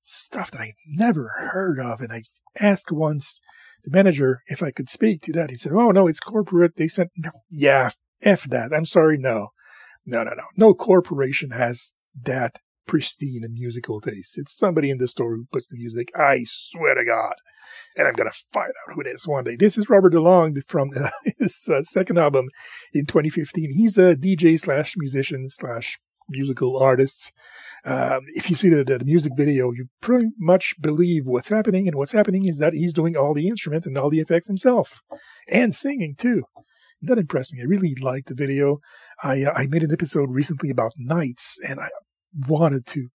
Stuff 0.02 0.52
that 0.52 0.62
I 0.62 0.74
never 0.88 1.30
heard 1.52 1.80
of. 1.80 2.02
And 2.02 2.12
I 2.12 2.24
asked 2.60 2.92
once 2.92 3.42
the 3.84 3.92
manager 3.92 4.42
if 4.48 4.62
I 4.62 4.72
could 4.72 4.90
speak 4.90 5.22
to 5.24 5.34
that. 5.34 5.50
He 5.50 5.56
said, 5.56 5.74
Oh, 5.74 5.92
no, 5.92 6.08
it's 6.08 6.20
corporate. 6.20 6.76
They 6.76 6.88
sent, 6.88 7.12
no, 7.18 7.32
yeah, 7.50 7.92
F 8.22 8.44
that. 8.44 8.74
I'm 8.74 8.86
sorry. 8.86 9.18
No, 9.18 9.50
no, 10.06 10.24
no, 10.24 10.32
no. 10.32 10.44
No 10.56 10.74
corporation 10.74 11.52
has 11.52 11.94
that 12.22 12.60
pristine 12.88 13.44
and 13.44 13.54
musical 13.54 14.02
taste. 14.02 14.38
It's 14.38 14.56
somebody 14.56 14.90
in 14.90 14.98
the 14.98 15.08
store 15.08 15.36
who 15.36 15.46
puts 15.52 15.68
the 15.68 15.78
music. 15.78 16.10
I 16.16 16.44
swear 16.46 16.96
to 16.96 17.06
God. 17.06 17.34
And 17.96 18.08
I'm 18.08 18.16
to 18.16 18.32
find 18.52 18.70
out 18.70 18.96
who 18.96 19.02
it 19.02 19.08
is 19.08 19.28
one 19.28 19.44
day. 19.44 19.56
This 19.56 19.78
is 19.78 19.90
Robert 19.90 20.14
DeLong 20.14 20.58
from 20.68 20.90
uh, 20.96 21.10
his 21.38 21.70
uh, 21.72 21.84
second 21.84 22.18
album 22.18 22.48
in 22.94 23.06
2015. 23.06 23.72
He's 23.72 23.98
a 23.98 24.16
DJ 24.16 24.60
slash 24.60 24.96
musician 24.98 25.48
slash 25.50 26.00
musical 26.30 26.78
artist. 26.78 27.32
Um, 27.86 28.22
if 28.34 28.50
you 28.50 28.56
see 28.56 28.70
the, 28.70 28.84
the, 28.84 29.04
music 29.04 29.34
video, 29.36 29.72
you 29.72 29.88
pretty 30.02 30.30
much 30.40 30.76
believe 30.80 31.24
what's 31.26 31.50
happening. 31.50 31.88
And 31.88 31.98
what's 31.98 32.14
happening 32.14 32.48
is 32.48 32.58
that 32.60 32.74
he's 32.74 32.94
doing 32.94 33.16
all 33.16 33.34
the 33.34 33.48
instrument 33.48 33.86
and 33.86 33.98
all 33.98 34.10
the 34.10 34.20
effects 34.20 34.48
himself 34.48 35.02
and 35.50 35.76
singing 35.76 36.16
too. 36.18 36.44
That 37.02 37.18
impressed 37.18 37.54
me. 37.54 37.62
I 37.62 37.66
really 37.66 37.96
liked 38.02 38.30
the 38.30 38.36
video. 38.36 38.80
I, 39.22 39.44
uh, 39.44 39.52
I 39.54 39.68
made 39.68 39.84
an 39.84 39.92
episode 39.92 40.30
recently 40.32 40.70
about 40.70 40.94
nights 40.98 41.60
and 41.68 41.80
I 41.80 41.90
wanted 42.48 42.86
to 42.88 43.10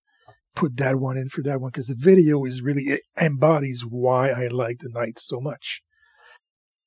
put 0.54 0.76
that 0.76 0.96
one 0.96 1.16
in 1.16 1.28
for 1.28 1.42
that 1.42 1.60
one 1.60 1.70
because 1.70 1.88
the 1.88 1.94
video 1.96 2.44
is 2.44 2.62
really, 2.62 2.84
it 2.84 3.02
embodies 3.20 3.84
why 3.88 4.30
I 4.30 4.48
like 4.48 4.78
the 4.78 4.90
nights 4.92 5.26
so 5.26 5.40
much. 5.40 5.82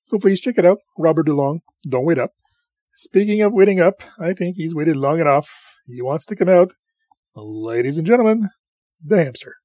So 0.03 0.17
please 0.17 0.41
check 0.41 0.57
it 0.57 0.65
out. 0.65 0.79
Robert 0.97 1.27
DeLong. 1.27 1.59
Don't 1.87 2.05
wait 2.05 2.19
up. 2.19 2.31
Speaking 2.93 3.41
of 3.41 3.53
waiting 3.53 3.79
up, 3.79 4.03
I 4.19 4.33
think 4.33 4.57
he's 4.57 4.75
waited 4.75 4.97
long 4.97 5.19
enough. 5.19 5.77
He 5.87 6.01
wants 6.01 6.25
to 6.27 6.35
come 6.35 6.49
out. 6.49 6.73
Ladies 7.35 7.97
and 7.97 8.05
gentlemen, 8.05 8.49
the 9.03 9.23
hamster. 9.23 9.55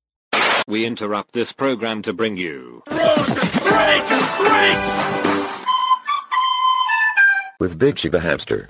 We 0.69 0.87
interrupt 0.87 1.33
this 1.33 1.53
program 1.53 2.03
to 2.03 2.13
bring 2.13 2.37
you. 2.37 2.83
With 7.59 7.79
Big 7.79 7.97
Chief 7.97 8.13
the 8.13 8.21
Hamster. 8.21 8.69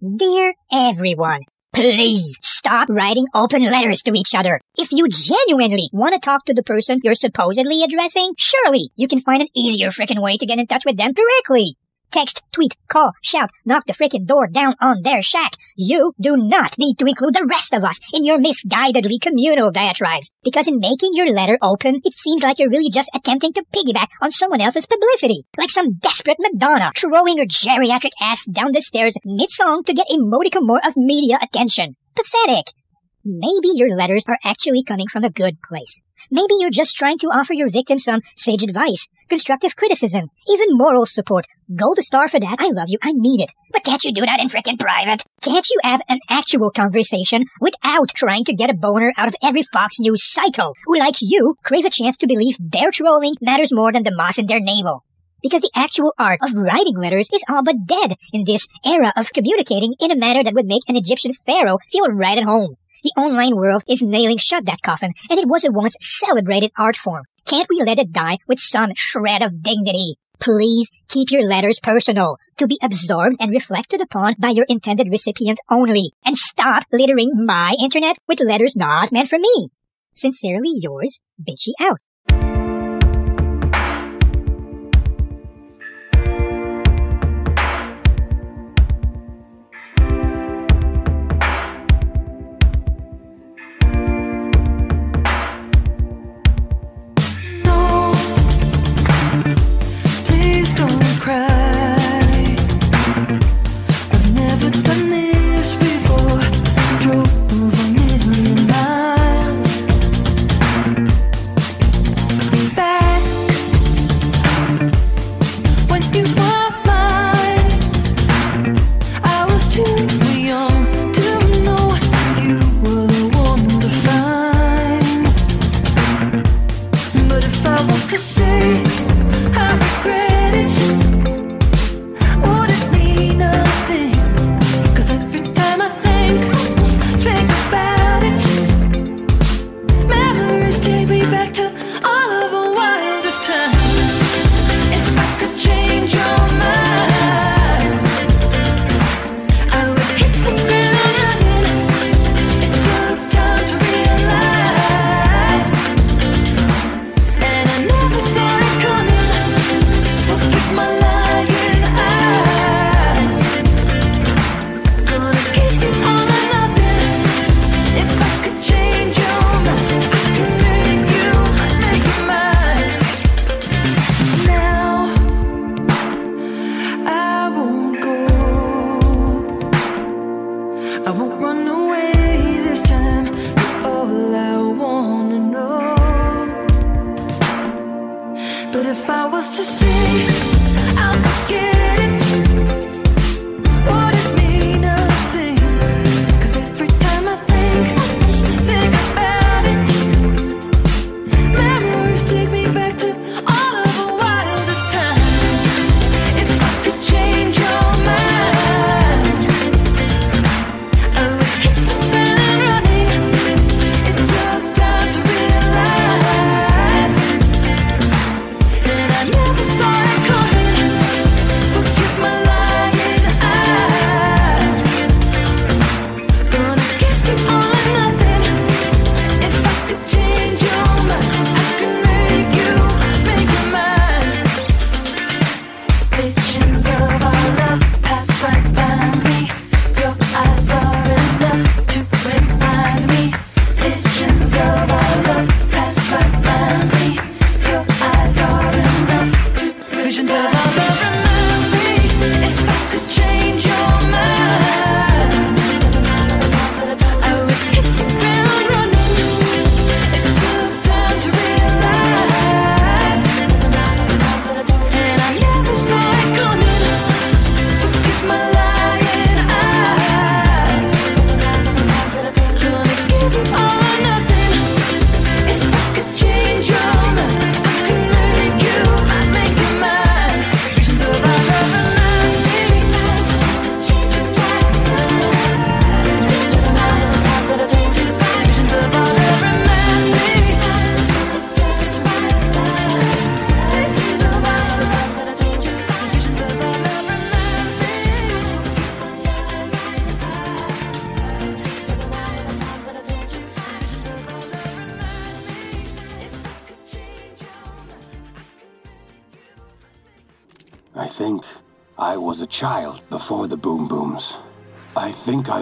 Dear 0.00 0.54
everyone, 0.72 1.40
please 1.82 2.38
stop 2.42 2.88
writing 2.90 3.26
open 3.34 3.62
letters 3.62 4.02
to 4.02 4.12
each 4.14 4.34
other. 4.34 4.60
If 4.76 4.92
you 4.92 5.08
genuinely 5.08 5.88
want 5.92 6.14
to 6.14 6.20
talk 6.20 6.44
to 6.46 6.54
the 6.54 6.62
person 6.62 7.00
you're 7.02 7.14
supposedly 7.14 7.82
addressing, 7.82 8.32
surely 8.36 8.90
you 8.96 9.08
can 9.08 9.20
find 9.20 9.42
an 9.42 9.48
easier 9.54 9.90
freaking 9.90 10.22
way 10.22 10.36
to 10.36 10.46
get 10.46 10.58
in 10.58 10.66
touch 10.66 10.84
with 10.84 10.96
them 10.96 11.12
directly. 11.12 11.76
Text, 12.10 12.42
tweet, 12.52 12.74
call, 12.88 13.12
shout, 13.22 13.50
knock 13.66 13.84
the 13.86 13.92
freaking 13.92 14.26
door 14.26 14.46
down 14.46 14.74
on 14.80 15.02
their 15.02 15.20
shack. 15.20 15.52
You 15.76 16.12
do 16.20 16.36
not 16.36 16.78
need 16.78 16.96
to 16.98 17.06
include 17.06 17.34
the 17.34 17.46
rest 17.48 17.74
of 17.74 17.84
us 17.84 17.98
in 18.14 18.24
your 18.24 18.38
misguidedly 18.38 19.20
communal 19.20 19.70
diatribes. 19.70 20.30
Because 20.42 20.66
in 20.66 20.80
making 20.80 21.10
your 21.12 21.30
letter 21.30 21.58
open, 21.60 22.00
it 22.04 22.14
seems 22.14 22.42
like 22.42 22.58
you're 22.58 22.70
really 22.70 22.90
just 22.90 23.10
attempting 23.14 23.52
to 23.52 23.64
piggyback 23.74 24.08
on 24.22 24.32
someone 24.32 24.60
else's 24.60 24.86
publicity. 24.86 25.44
Like 25.58 25.70
some 25.70 25.98
desperate 25.98 26.38
Madonna 26.40 26.92
throwing 26.96 27.38
her 27.38 27.46
geriatric 27.46 28.12
ass 28.20 28.42
down 28.50 28.72
the 28.72 28.80
stairs 28.80 29.14
mid-song 29.24 29.84
to 29.84 29.92
get 29.92 30.06
a 30.10 30.16
modicum 30.18 30.66
more 30.66 30.80
of 30.84 30.96
media 30.96 31.38
attention. 31.42 31.96
Pathetic. 32.16 32.72
Maybe 33.24 33.68
your 33.74 33.96
letters 33.96 34.24
are 34.28 34.38
actually 34.44 34.84
coming 34.84 35.06
from 35.08 35.24
a 35.24 35.30
good 35.30 35.56
place. 35.60 36.00
Maybe 36.30 36.54
you're 36.58 36.70
just 36.70 36.94
trying 36.94 37.18
to 37.18 37.26
offer 37.26 37.52
your 37.52 37.68
victim 37.68 37.98
some 37.98 38.20
sage 38.36 38.62
advice, 38.62 39.08
constructive 39.28 39.74
criticism, 39.74 40.30
even 40.48 40.68
moral 40.70 41.04
support. 41.04 41.44
Gold 41.74 41.98
star 41.98 42.28
for 42.28 42.38
that. 42.38 42.56
I 42.60 42.70
love 42.70 42.88
you. 42.88 42.98
I 43.02 43.10
need 43.12 43.42
it. 43.42 43.52
But 43.72 43.84
can't 43.84 44.02
you 44.04 44.12
do 44.12 44.22
that 44.22 44.40
in 44.40 44.48
frickin' 44.48 44.78
private? 44.78 45.24
Can't 45.42 45.66
you 45.68 45.80
have 45.82 46.00
an 46.08 46.20
actual 46.30 46.70
conversation 46.70 47.44
without 47.60 48.08
trying 48.14 48.44
to 48.44 48.54
get 48.54 48.70
a 48.70 48.74
boner 48.74 49.12
out 49.16 49.28
of 49.28 49.36
every 49.42 49.64
Fox 49.72 49.96
News 49.98 50.22
psycho 50.32 50.72
who, 50.86 50.98
like 50.98 51.16
you, 51.20 51.56
crave 51.64 51.84
a 51.84 51.90
chance 51.90 52.16
to 52.18 52.26
believe 52.28 52.56
their 52.60 52.90
trolling 52.92 53.34
matters 53.40 53.72
more 53.72 53.92
than 53.92 54.04
the 54.04 54.14
moss 54.14 54.38
in 54.38 54.46
their 54.46 54.60
navel? 54.60 55.04
Because 55.42 55.62
the 55.62 55.70
actual 55.74 56.14
art 56.18 56.40
of 56.42 56.54
writing 56.54 56.96
letters 56.96 57.28
is 57.32 57.42
all 57.48 57.62
but 57.62 57.86
dead 57.86 58.14
in 58.32 58.44
this 58.44 58.66
era 58.84 59.12
of 59.16 59.32
communicating 59.32 59.94
in 60.00 60.10
a 60.10 60.16
manner 60.16 60.42
that 60.42 60.54
would 60.54 60.66
make 60.66 60.82
an 60.88 60.96
Egyptian 60.96 61.32
pharaoh 61.46 61.78
feel 61.92 62.08
right 62.08 62.38
at 62.38 62.44
home. 62.44 62.76
The 63.02 63.12
online 63.16 63.56
world 63.56 63.84
is 63.88 64.02
nailing 64.02 64.38
shut 64.38 64.66
that 64.66 64.82
coffin, 64.82 65.12
and 65.30 65.38
it 65.38 65.48
was 65.48 65.64
a 65.64 65.70
once 65.70 65.94
celebrated 66.00 66.72
art 66.76 66.96
form. 66.96 67.24
Can't 67.44 67.68
we 67.70 67.82
let 67.82 67.98
it 67.98 68.12
die 68.12 68.38
with 68.46 68.58
some 68.58 68.92
shred 68.94 69.42
of 69.42 69.62
dignity? 69.62 70.16
Please 70.40 70.88
keep 71.08 71.30
your 71.30 71.42
letters 71.42 71.80
personal, 71.82 72.36
to 72.58 72.66
be 72.66 72.78
absorbed 72.82 73.36
and 73.40 73.50
reflected 73.50 74.00
upon 74.00 74.34
by 74.38 74.50
your 74.50 74.66
intended 74.68 75.08
recipient 75.10 75.58
only, 75.70 76.12
and 76.24 76.36
stop 76.36 76.84
littering 76.92 77.30
my 77.34 77.74
internet 77.80 78.18
with 78.28 78.40
letters 78.40 78.74
not 78.76 79.12
meant 79.12 79.28
for 79.28 79.38
me. 79.38 79.70
Sincerely 80.12 80.72
yours, 80.74 81.20
Bitchy 81.40 81.72
out. 81.80 82.00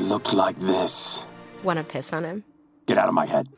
looked 0.09 0.33
like 0.33 0.59
this. 0.61 1.25
Wanna 1.63 1.85
piss 1.85 2.13
on 2.13 2.25
him? 2.25 2.45
Get 2.87 2.99
out 2.99 3.09
of 3.09 3.15
my 3.15 3.27
head. 3.27 3.49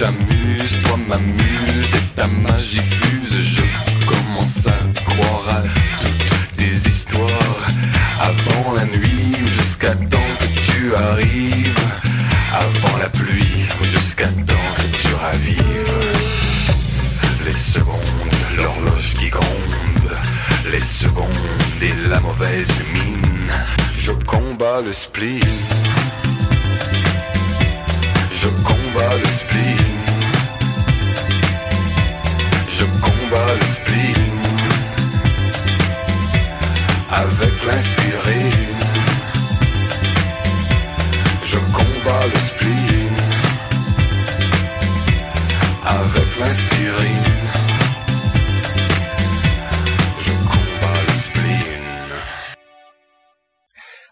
t'amuses, 0.00 0.78
toi 0.82 0.96
m'amuses 1.08 1.94
et 1.94 2.14
ta 2.16 2.26
magie 2.26 2.80
fuse. 2.80 3.38
Je 3.54 3.62
commence 4.06 4.66
à 4.66 4.78
croire 5.04 5.46
à 5.50 5.62
toutes 5.98 6.56
tes 6.56 6.88
histoires 6.88 7.66
avant 8.18 8.72
la 8.72 8.86
nuit 8.86 9.36
ou 9.44 9.46
jusqu'à 9.46 9.94
temps 9.94 10.32
que 10.40 10.60
tu 10.62 10.94
arrives, 10.96 11.84
avant 12.50 12.96
la 12.96 13.10
pluie 13.10 13.66
ou 13.78 13.84
jusqu'à 13.84 14.28
temps 14.28 14.70
que 14.76 14.96
tu 15.02 15.14
ravives. 15.14 15.98
Les 17.44 17.52
secondes, 17.52 18.36
l'horloge 18.56 19.12
qui 19.18 19.28
gronde, 19.28 20.12
les 20.72 20.78
secondes 20.78 21.26
et 21.82 22.08
la 22.08 22.20
mauvaise 22.20 22.82
mine. 22.94 23.50
Je 23.98 24.12
combats 24.12 24.80
le 24.80 24.94
spleen. 24.94 25.58
Je 28.32 28.48
combats 28.64 29.16
le 29.22 29.28
spleen. 29.28 29.89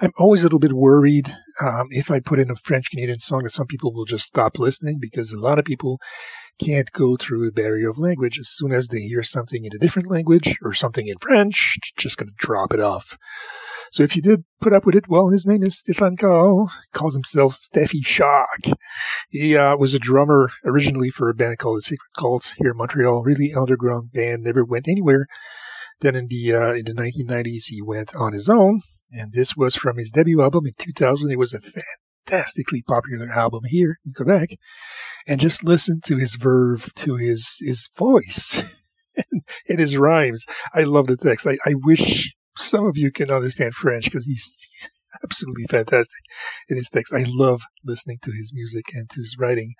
I'm 0.00 0.12
always 0.16 0.42
a 0.42 0.44
little 0.44 0.60
bit 0.60 0.72
worried 0.72 1.28
um, 1.60 1.88
if 1.90 2.10
I 2.10 2.20
put 2.20 2.38
in 2.38 2.50
a 2.50 2.56
French 2.56 2.90
Canadian 2.90 3.18
song 3.18 3.42
that 3.42 3.50
some 3.50 3.66
people 3.66 3.92
will 3.92 4.04
just 4.04 4.26
stop 4.26 4.58
listening 4.58 4.98
because 5.00 5.32
a 5.32 5.40
lot 5.40 5.58
of 5.58 5.64
people 5.64 5.98
can't 6.58 6.90
go 6.92 7.16
through 7.16 7.48
a 7.48 7.52
barrier 7.52 7.88
of 7.88 7.98
language. 7.98 8.38
As 8.38 8.48
soon 8.48 8.72
as 8.72 8.88
they 8.88 9.00
hear 9.00 9.22
something 9.22 9.64
in 9.64 9.74
a 9.74 9.78
different 9.78 10.10
language 10.10 10.56
or 10.62 10.72
something 10.74 11.06
in 11.06 11.16
French, 11.18 11.78
just 11.96 12.16
going 12.16 12.28
to 12.28 12.34
drop 12.36 12.72
it 12.72 12.80
off. 12.80 13.16
So 13.90 14.02
if 14.02 14.14
you 14.14 14.22
did 14.22 14.44
put 14.60 14.72
up 14.72 14.84
with 14.84 14.94
it, 14.94 15.08
well, 15.08 15.28
his 15.28 15.46
name 15.46 15.62
is 15.62 15.82
Stéphane 15.82 16.18
Carl, 16.18 16.70
calls 16.92 17.14
himself 17.14 17.54
Stefie 17.54 18.02
Shock. 18.02 18.60
He 19.30 19.56
uh, 19.56 19.76
was 19.76 19.94
a 19.94 19.98
drummer 19.98 20.50
originally 20.64 21.10
for 21.10 21.28
a 21.28 21.34
band 21.34 21.58
called 21.58 21.78
The 21.78 21.82
Secret 21.82 22.10
Cults 22.16 22.52
here 22.58 22.72
in 22.72 22.76
Montreal, 22.76 23.22
really 23.22 23.54
underground 23.54 24.12
band, 24.12 24.42
never 24.44 24.64
went 24.64 24.88
anywhere. 24.88 25.26
Then 26.00 26.14
in 26.14 26.28
the 26.28 26.54
uh, 26.54 26.72
in 26.74 26.84
the 26.84 26.92
1990s, 26.92 27.64
he 27.68 27.82
went 27.82 28.14
on 28.14 28.32
his 28.32 28.48
own, 28.48 28.82
and 29.10 29.32
this 29.32 29.56
was 29.56 29.74
from 29.74 29.96
his 29.96 30.12
debut 30.12 30.40
album 30.40 30.66
in 30.66 30.72
2000. 30.78 31.30
It 31.30 31.38
was 31.38 31.54
a 31.54 31.60
fantastically 32.28 32.82
popular 32.82 33.30
album 33.30 33.62
here 33.66 33.98
in 34.04 34.12
Quebec, 34.12 34.50
and 35.26 35.40
just 35.40 35.64
listen 35.64 36.00
to 36.04 36.16
his 36.16 36.36
verve, 36.36 36.92
to 36.94 37.16
his 37.16 37.58
his 37.60 37.88
voice, 37.96 38.62
and, 39.68 39.78
his 39.78 39.96
rhymes. 39.96 40.44
I 40.74 40.82
love 40.82 41.06
the 41.06 41.16
text. 41.16 41.46
I, 41.46 41.58
I 41.66 41.74
wish 41.74 42.34
some 42.56 42.86
of 42.86 42.96
you 42.96 43.10
can 43.10 43.30
understand 43.30 43.74
French 43.74 44.04
because 44.04 44.26
he's 44.26 44.56
absolutely 45.24 45.64
fantastic 45.64 46.20
in 46.68 46.76
his 46.76 46.88
text. 46.88 47.12
I 47.14 47.24
love 47.26 47.62
listening 47.84 48.18
to 48.22 48.32
his 48.32 48.52
music 48.52 48.84
and 48.92 49.08
to 49.10 49.20
his 49.20 49.36
writing. 49.38 49.74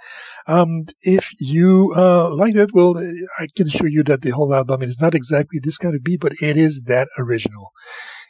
Um, 0.47 0.87
if 1.03 1.31
you 1.41 1.93
uh, 1.97 2.35
like 2.35 2.55
that, 2.55 2.73
well, 2.73 2.97
I 3.39 3.49
can 3.57 3.67
assure 3.67 3.89
you 3.89 4.03
that 4.05 4.23
the 4.23 4.31
whole 4.31 4.55
album 4.55 4.83
is 4.83 5.01
not 5.01 5.15
exactly 5.15 5.61
this 5.63 5.79
kind 5.79 5.95
of 5.95 6.03
beat, 6.03 6.21
but 6.21 6.33
it 6.41 6.57
is 6.57 6.83
that 6.87 7.09
original. 7.19 7.71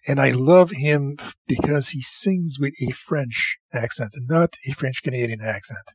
And 0.07 0.21
I 0.21 0.31
love 0.31 0.71
him 0.71 1.17
because 1.47 1.91
he 1.91 2.03
sings 2.03 2.59
with 2.59 2.75
a 2.81 2.93
French 2.93 3.59
accent 3.73 4.13
not 4.17 4.57
a 4.67 4.73
French 4.73 5.03
Canadian 5.03 5.41
accent. 5.41 5.95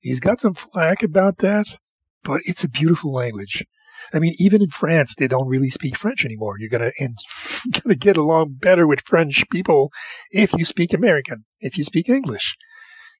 He's 0.00 0.20
got 0.20 0.40
some 0.40 0.54
flack 0.54 1.02
about 1.02 1.38
that, 1.38 1.78
but 2.22 2.40
it's 2.44 2.64
a 2.64 2.68
beautiful 2.68 3.12
language. 3.12 3.64
I 4.12 4.18
mean, 4.18 4.34
even 4.38 4.62
in 4.62 4.68
France, 4.68 5.14
they 5.14 5.26
don't 5.26 5.48
really 5.48 5.70
speak 5.70 5.96
French 5.96 6.24
anymore. 6.24 6.56
You're 6.58 6.70
gonna 6.70 6.92
and 6.98 7.16
gonna 7.82 7.94
get 7.94 8.16
along 8.16 8.56
better 8.60 8.86
with 8.86 9.00
French 9.04 9.44
people 9.50 9.90
if 10.30 10.52
you 10.52 10.64
speak 10.64 10.92
American, 10.92 11.44
if 11.60 11.76
you 11.76 11.84
speak 11.84 12.08
English. 12.08 12.56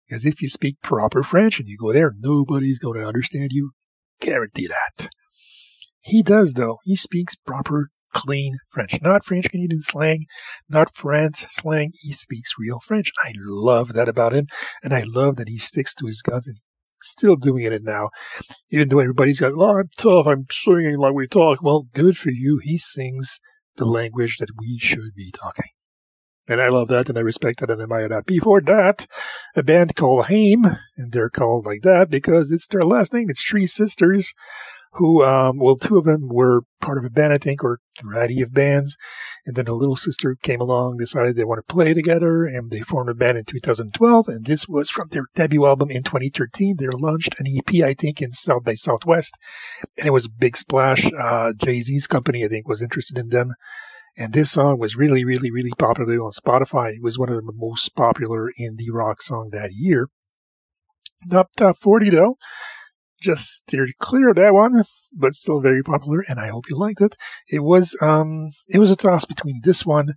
Because 0.09 0.24
if 0.24 0.40
you 0.40 0.48
speak 0.48 0.81
proper 0.83 1.22
French 1.22 1.59
and 1.59 1.68
you 1.68 1.76
go 1.76 1.92
there, 1.92 2.14
nobody's 2.18 2.79
gonna 2.79 3.07
understand 3.07 3.50
you. 3.52 3.72
Guarantee 4.20 4.68
that. 4.68 5.09
He 6.00 6.22
does 6.22 6.55
though. 6.55 6.79
He 6.85 6.94
speaks 6.94 7.35
proper, 7.35 7.90
clean 8.16 8.57
French. 8.70 9.00
Not 9.02 9.24
French 9.24 9.50
Canadian 9.50 9.83
slang, 9.83 10.26
not 10.68 10.94
France 10.94 11.46
slang. 11.50 11.92
He 11.94 12.12
speaks 12.12 12.55
real 12.59 12.81
French. 12.81 13.11
I 13.22 13.33
love 13.37 13.92
that 13.92 14.09
about 14.09 14.35
him. 14.35 14.46
And 14.83 14.94
I 14.94 15.05
love 15.07 15.37
that 15.37 15.48
he 15.48 15.59
sticks 15.59 15.94
to 15.96 16.07
his 16.07 16.22
guns 16.22 16.48
and 16.48 16.57
still 17.00 17.37
doing 17.37 17.64
it 17.64 17.83
now. 17.83 18.09
Even 18.70 18.88
though 18.88 19.00
everybody's 19.00 19.40
got, 19.40 19.52
oh, 19.55 19.79
I'm 19.79 19.90
tough, 19.98 20.26
I'm 20.26 20.46
singing 20.50 20.98
like 20.98 21.14
we 21.14 21.26
talk. 21.26 21.62
Well, 21.62 21.87
good 21.92 22.16
for 22.16 22.31
you. 22.31 22.61
He 22.62 22.79
sings 22.79 23.38
the 23.76 23.85
language 23.85 24.38
that 24.38 24.50
we 24.59 24.79
should 24.79 25.14
be 25.14 25.31
talking. 25.31 25.70
And 26.48 26.61
I 26.61 26.68
love 26.68 26.88
that 26.88 27.09
and 27.09 27.18
I 27.18 27.22
respect 27.22 27.61
that 27.61 27.70
and 27.70 27.83
admire 27.83 28.09
that. 28.09 28.24
Before 28.24 28.61
that, 28.61 29.07
a 29.57 29.64
band 29.64 29.96
called 29.96 30.26
Haim, 30.26 30.64
and 30.96 31.12
they're 31.12 31.29
called 31.29 31.66
like 31.66 31.83
that 31.83 32.09
because 32.09 32.52
it's 32.52 32.68
their 32.68 32.85
last 32.85 33.12
name. 33.12 33.29
It's 33.29 33.42
three 33.42 33.66
sisters 33.66 34.33
who, 34.96 35.22
um, 35.22 35.59
well, 35.59 35.76
two 35.76 35.98
of 35.98 36.04
them 36.04 36.28
were 36.28 36.62
part 36.80 36.98
of 36.98 37.04
a 37.04 37.11
band, 37.11 37.32
I 37.32 37.38
think, 37.38 37.62
or 37.62 37.80
variety 38.02 38.40
of 38.40 38.52
bands. 38.52 38.96
And 39.44 39.54
then 39.54 39.66
a 39.66 39.74
little 39.74 39.96
sister 39.96 40.37
came 40.42 40.61
along, 40.61 40.96
decided 40.96 41.37
they 41.37 41.44
want 41.44 41.66
to 41.66 41.74
play 41.74 41.92
together, 41.92 42.44
and 42.44 42.70
they 42.70 42.80
formed 42.80 43.11
a 43.11 43.14
band 43.14 43.38
in 43.38 43.44
2012. 43.44 44.28
And 44.28 44.46
this 44.46 44.66
was 44.66 44.88
from 44.88 45.09
their 45.11 45.26
debut 45.35 45.66
album 45.66 45.90
in 45.90 46.02
2013. 46.02 46.76
They 46.78 46.87
launched 46.88 47.35
an 47.38 47.46
EP, 47.46 47.85
I 47.85 47.94
think, 47.94 48.22
in 48.22 48.32
South 48.32 48.64
by 48.64 48.74
Southwest, 48.74 49.37
and 49.98 50.06
it 50.06 50.12
was 50.12 50.26
a 50.26 50.30
big 50.30 50.56
splash. 50.56 51.06
Uh, 51.12 51.52
Jay 51.56 51.80
Z's 51.80 52.06
company, 52.06 52.44
I 52.44 52.48
think, 52.48 52.66
was 52.66 52.82
interested 52.82 53.18
in 53.18 53.28
them. 53.28 53.52
And 54.18 54.32
this 54.32 54.52
song 54.52 54.78
was 54.78 54.96
really, 54.96 55.26
really, 55.26 55.50
really 55.50 55.72
popular 55.78 56.14
on 56.22 56.30
Spotify. 56.30 56.94
It 56.94 57.02
was 57.02 57.18
one 57.18 57.28
of 57.28 57.37
the 57.37 57.52
most 57.54 57.94
popular 57.94 58.50
indie 58.59 58.90
rock 58.90 59.20
song 59.20 59.50
that 59.52 59.72
year. 59.74 60.09
Not 61.26 61.48
top 61.56 61.76
40 61.76 62.11
though 62.11 62.37
just 63.20 63.48
steered 63.50 63.92
clear 63.98 64.31
of 64.31 64.37
that 64.37 64.55
one, 64.55 64.85
but 65.16 65.35
still 65.35 65.61
very 65.61 65.83
popular, 65.83 66.24
and 66.29 66.38
I 66.38 66.48
hope 66.48 66.64
you 66.68 66.76
liked 66.76 67.00
it. 67.00 67.16
It 67.48 67.62
was 67.62 67.96
um 68.00 68.50
it 68.68 68.79
was 68.79 68.90
a 68.90 68.96
toss 68.96 69.24
between 69.24 69.61
this 69.62 69.85
one 69.85 70.14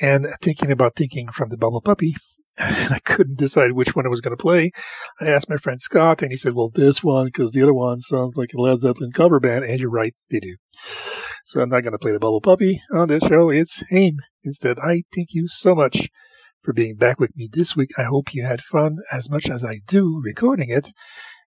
and 0.00 0.26
thinking 0.40 0.70
about 0.70 0.96
thinking 0.96 1.30
from 1.30 1.48
the 1.48 1.58
Bubble 1.58 1.80
Puppy. 1.80 2.16
And 2.58 2.92
I 2.92 2.98
couldn't 2.98 3.38
decide 3.38 3.72
which 3.72 3.96
one 3.96 4.04
I 4.04 4.10
was 4.10 4.20
going 4.20 4.36
to 4.36 4.42
play. 4.42 4.72
I 5.18 5.28
asked 5.28 5.48
my 5.48 5.56
friend 5.56 5.80
Scott, 5.80 6.20
and 6.20 6.30
he 6.30 6.36
said, 6.36 6.52
"Well, 6.52 6.68
this 6.68 7.02
one 7.02 7.24
because 7.24 7.52
the 7.52 7.62
other 7.62 7.72
one 7.72 8.02
sounds 8.02 8.36
like 8.36 8.52
a 8.52 8.60
Led 8.60 8.80
Zeppelin 8.80 9.10
cover 9.10 9.40
band." 9.40 9.64
And 9.64 9.80
you're 9.80 9.88
right, 9.88 10.14
they 10.30 10.38
do. 10.38 10.56
So 11.46 11.62
I'm 11.62 11.70
not 11.70 11.82
going 11.82 11.92
to 11.92 11.98
play 11.98 12.12
the 12.12 12.20
Bubble 12.20 12.42
Puppy 12.42 12.82
on 12.92 13.08
this 13.08 13.22
show. 13.26 13.48
It's 13.48 13.82
Haim 13.88 14.18
instead. 14.44 14.78
I 14.80 15.04
thank 15.14 15.28
you 15.32 15.48
so 15.48 15.74
much 15.74 16.10
for 16.62 16.72
being 16.72 16.96
back 16.96 17.18
with 17.18 17.36
me 17.36 17.48
this 17.50 17.74
week. 17.74 17.90
I 17.98 18.04
hope 18.04 18.34
you 18.34 18.44
had 18.44 18.60
fun 18.60 18.98
as 19.10 19.28
much 19.28 19.50
as 19.50 19.64
I 19.64 19.80
do 19.86 20.20
recording 20.22 20.70
it. 20.70 20.92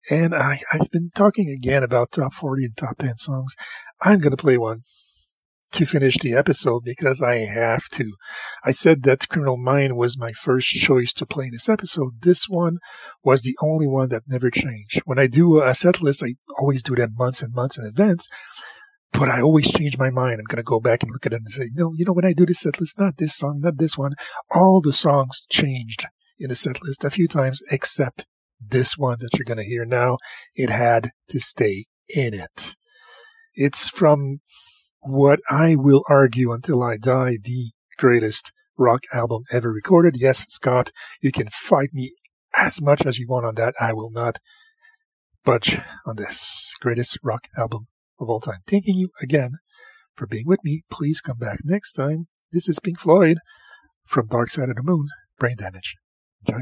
And 0.10 0.36
I, 0.36 0.62
I've 0.72 0.92
been 0.92 1.12
talking 1.16 1.50
again 1.50 1.84
about 1.84 2.12
top 2.12 2.34
40 2.34 2.66
and 2.66 2.78
top 2.78 2.98
10 2.98 3.18
songs. 3.18 3.56
I'm 4.02 4.20
going 4.20 4.32
to 4.32 4.38
play 4.38 4.58
one 4.58 4.82
to 5.72 5.86
finish 5.86 6.18
the 6.20 6.34
episode 6.34 6.84
because 6.86 7.22
I 7.22 7.38
have 7.38 7.90
to. 7.90 8.14
I 8.64 8.72
said 8.72 9.04
that 9.04 9.28
Criminal 9.28 9.58
Mind 9.58 9.98
was 9.98 10.18
my 10.18 10.32
first 10.32 10.70
choice 10.70 11.12
to 11.14 11.26
play 11.26 11.46
in 11.46 11.52
this 11.52 11.68
episode. 11.68 12.22
This 12.22 12.48
one 12.48 12.78
was 13.24 13.42
the 13.42 13.58
only 13.62 13.88
one 13.88 14.10
that 14.10 14.24
never 14.28 14.50
changed. 14.50 15.02
When 15.06 15.20
I 15.20 15.28
do 15.28 15.62
a 15.62 15.74
set 15.74 16.02
list, 16.02 16.24
I 16.24 16.36
always 16.58 16.82
do 16.82 16.96
that 16.96 17.18
months 17.18 17.42
and 17.42 17.54
months 17.54 17.78
in 17.78 17.86
advance. 17.86 18.28
But 19.12 19.30
I 19.30 19.42
always 19.42 19.72
change 19.72 19.98
my 19.98 20.10
mind. 20.10 20.40
I'm 20.40 20.46
going 20.46 20.58
to 20.58 20.64
go 20.64 20.80
back 20.80 21.02
and 21.04 21.12
look 21.12 21.26
at 21.26 21.34
it 21.34 21.42
and 21.42 21.50
say, 21.50 21.70
no, 21.74 21.94
you 21.96 22.06
know, 22.06 22.14
when 22.14 22.26
I 22.26 22.34
do 22.34 22.46
this 22.46 22.60
set 22.60 22.80
list, 22.80 23.00
not 23.00 23.18
this 23.18 23.36
song, 23.36 23.60
not 23.62 23.78
this 23.78 23.98
one. 23.98 24.14
All 24.54 24.82
the 24.82 24.94
songs 24.94 25.46
changed 25.50 26.06
in 26.38 26.50
the 26.50 26.56
set 26.56 26.84
list 26.84 27.04
a 27.04 27.10
few 27.10 27.28
times, 27.28 27.62
except 27.72 28.26
this 28.60 28.98
one 28.98 29.18
that 29.20 29.30
you're 29.34 29.46
going 29.46 29.58
to 29.58 29.64
hear 29.64 29.86
now. 29.86 30.18
It 30.56 30.70
had 30.70 31.12
to 31.30 31.40
stay 31.40 31.86
in 32.10 32.34
it. 32.34 32.76
It's 33.54 33.88
from 33.88 34.42
what 35.02 35.40
I 35.50 35.76
will 35.76 36.04
argue 36.10 36.52
until 36.52 36.84
I 36.84 36.98
die, 36.98 37.38
the 37.42 37.72
greatest 37.98 38.52
rock 38.78 39.04
album 39.14 39.44
ever 39.52 39.72
recorded. 39.72 40.16
Yes, 40.18 40.46
Scott, 40.50 40.92
you 41.22 41.32
can 41.32 41.48
fight 41.50 41.90
me 41.94 42.14
as 42.56 42.82
much 42.82 43.06
as 43.06 43.18
you 43.18 43.28
want 43.28 43.46
on 43.46 43.56
that. 43.56 43.76
I 43.80 43.94
will 43.94 44.12
not 44.12 44.40
budge 45.44 45.80
on 46.06 46.16
this 46.16 46.74
greatest 46.82 47.18
rock 47.24 47.48
album 47.58 47.88
of 48.20 48.30
all 48.30 48.40
time. 48.40 48.60
Thanking 48.68 48.96
you 48.96 49.10
again 49.22 49.52
for 50.16 50.28
being 50.28 50.48
with 50.48 50.60
me. 50.64 50.84
Please 50.90 51.22
come 51.22 51.38
back 51.38 51.60
next 51.64 51.94
time. 51.94 52.28
This 52.52 52.68
is 52.68 52.80
Pink 52.80 53.00
Floyd 53.00 53.38
from 54.06 54.28
Dark 54.28 54.50
Side 54.50 54.70
of 54.70 54.76
the 54.76 54.84
Moon, 54.84 55.08
Brain 55.40 55.58
Damage. 55.58 55.96
Enjoy. 56.46 56.62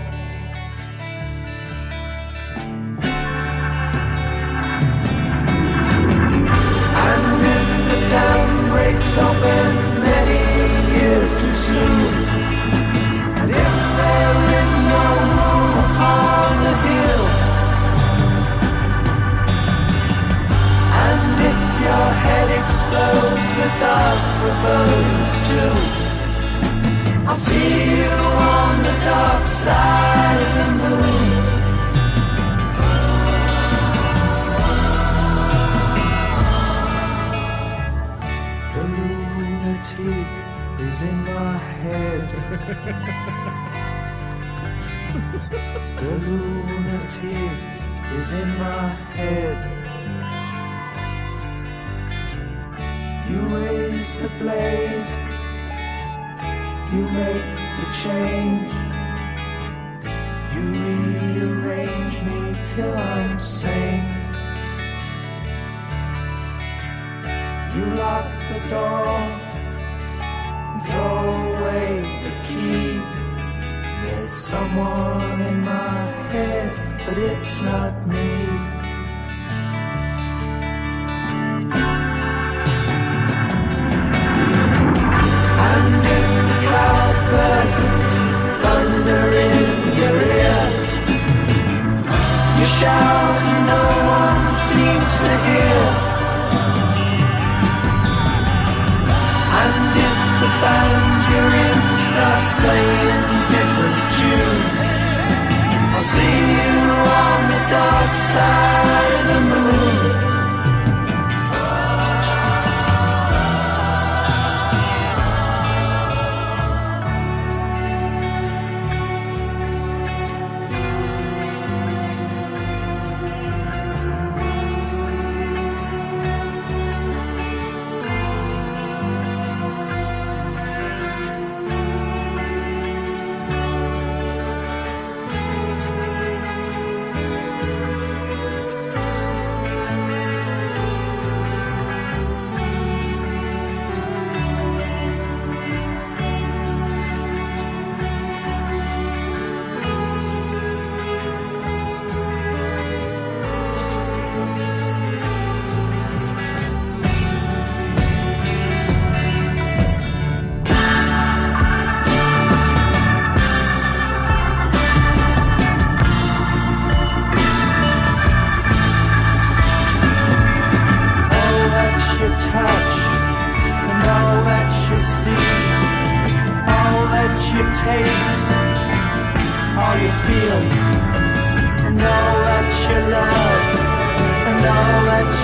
Side 108.33 108.70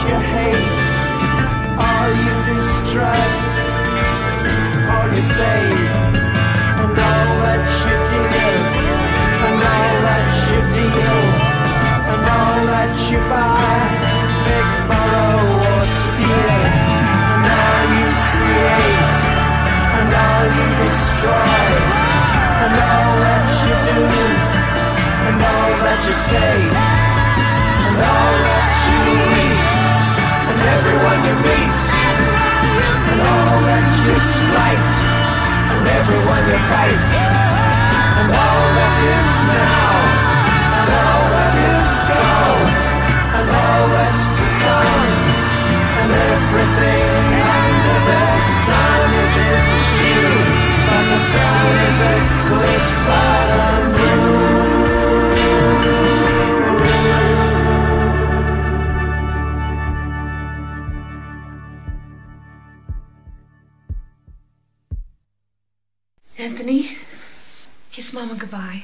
you 0.09 0.19
hate, 0.33 0.71
all 1.85 2.09
you 2.25 2.35
distrust, 2.47 3.49
all 4.93 5.07
you 5.15 5.23
save, 5.35 5.91
and 6.81 6.95
all 7.09 7.31
that 7.43 7.63
you 7.85 7.97
give, 8.15 8.65
and 9.47 9.59
all 9.73 9.95
that 10.07 10.27
you 10.49 10.59
deal, 10.77 11.19
and 12.11 12.23
all 12.37 12.59
that 12.71 12.93
you 13.11 13.19
buy. 13.31 13.79
Big 14.47 14.67
borrow 14.87 15.43
or 15.71 15.83
steal, 16.01 16.55
and 17.33 17.43
all 17.59 17.83
you 17.99 18.09
create, 18.31 19.17
and 19.99 20.09
all 20.23 20.45
you 20.57 20.67
destroy, 20.87 21.67
and 22.63 22.73
all 22.91 23.13
that 23.25 23.45
you 23.63 23.75
do, 23.91 24.01
and 25.27 25.37
all 25.51 25.73
that 25.83 25.99
you 26.07 26.15
say, 26.31 26.55
and 27.87 27.97
all 28.11 28.35
that 28.47 28.76
you 31.07 31.35
and 33.07 33.19
all 33.21 33.59
that 33.63 33.83
you 34.07 34.17
and 35.71 35.87
everyone 35.87 36.43
you 36.51 36.59
fight, 36.67 37.03
and 38.19 38.29
all 38.43 38.67
that 38.75 38.97
is 39.15 39.31
now, 39.47 39.91
and 40.79 40.89
all 40.99 41.25
that 41.31 41.53
is 41.71 41.87
gone 42.11 42.67
and 43.37 43.47
all 43.47 43.85
that's 43.95 44.27
to 44.35 44.47
come, 44.63 45.15
and 46.01 46.11
everything 46.11 47.23
under 47.55 47.99
the 48.09 48.25
sun 48.67 49.07
is 49.23 49.33
in 49.47 49.65
June, 49.95 50.47
but 50.91 51.03
the 51.07 51.21
sun 51.31 51.71
is 51.87 51.97
eclipsed 52.19 52.99
by 53.07 53.31
the 53.55 53.83
moon. 53.95 54.26
Mama 68.17 68.33
goodbye. 68.33 68.81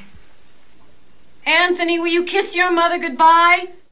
Anthony, 1.43 1.97
will 1.97 2.05
you 2.05 2.23
kiss 2.23 2.55
your 2.55 2.69
mother 2.69 2.99
goodbye? 2.99 3.65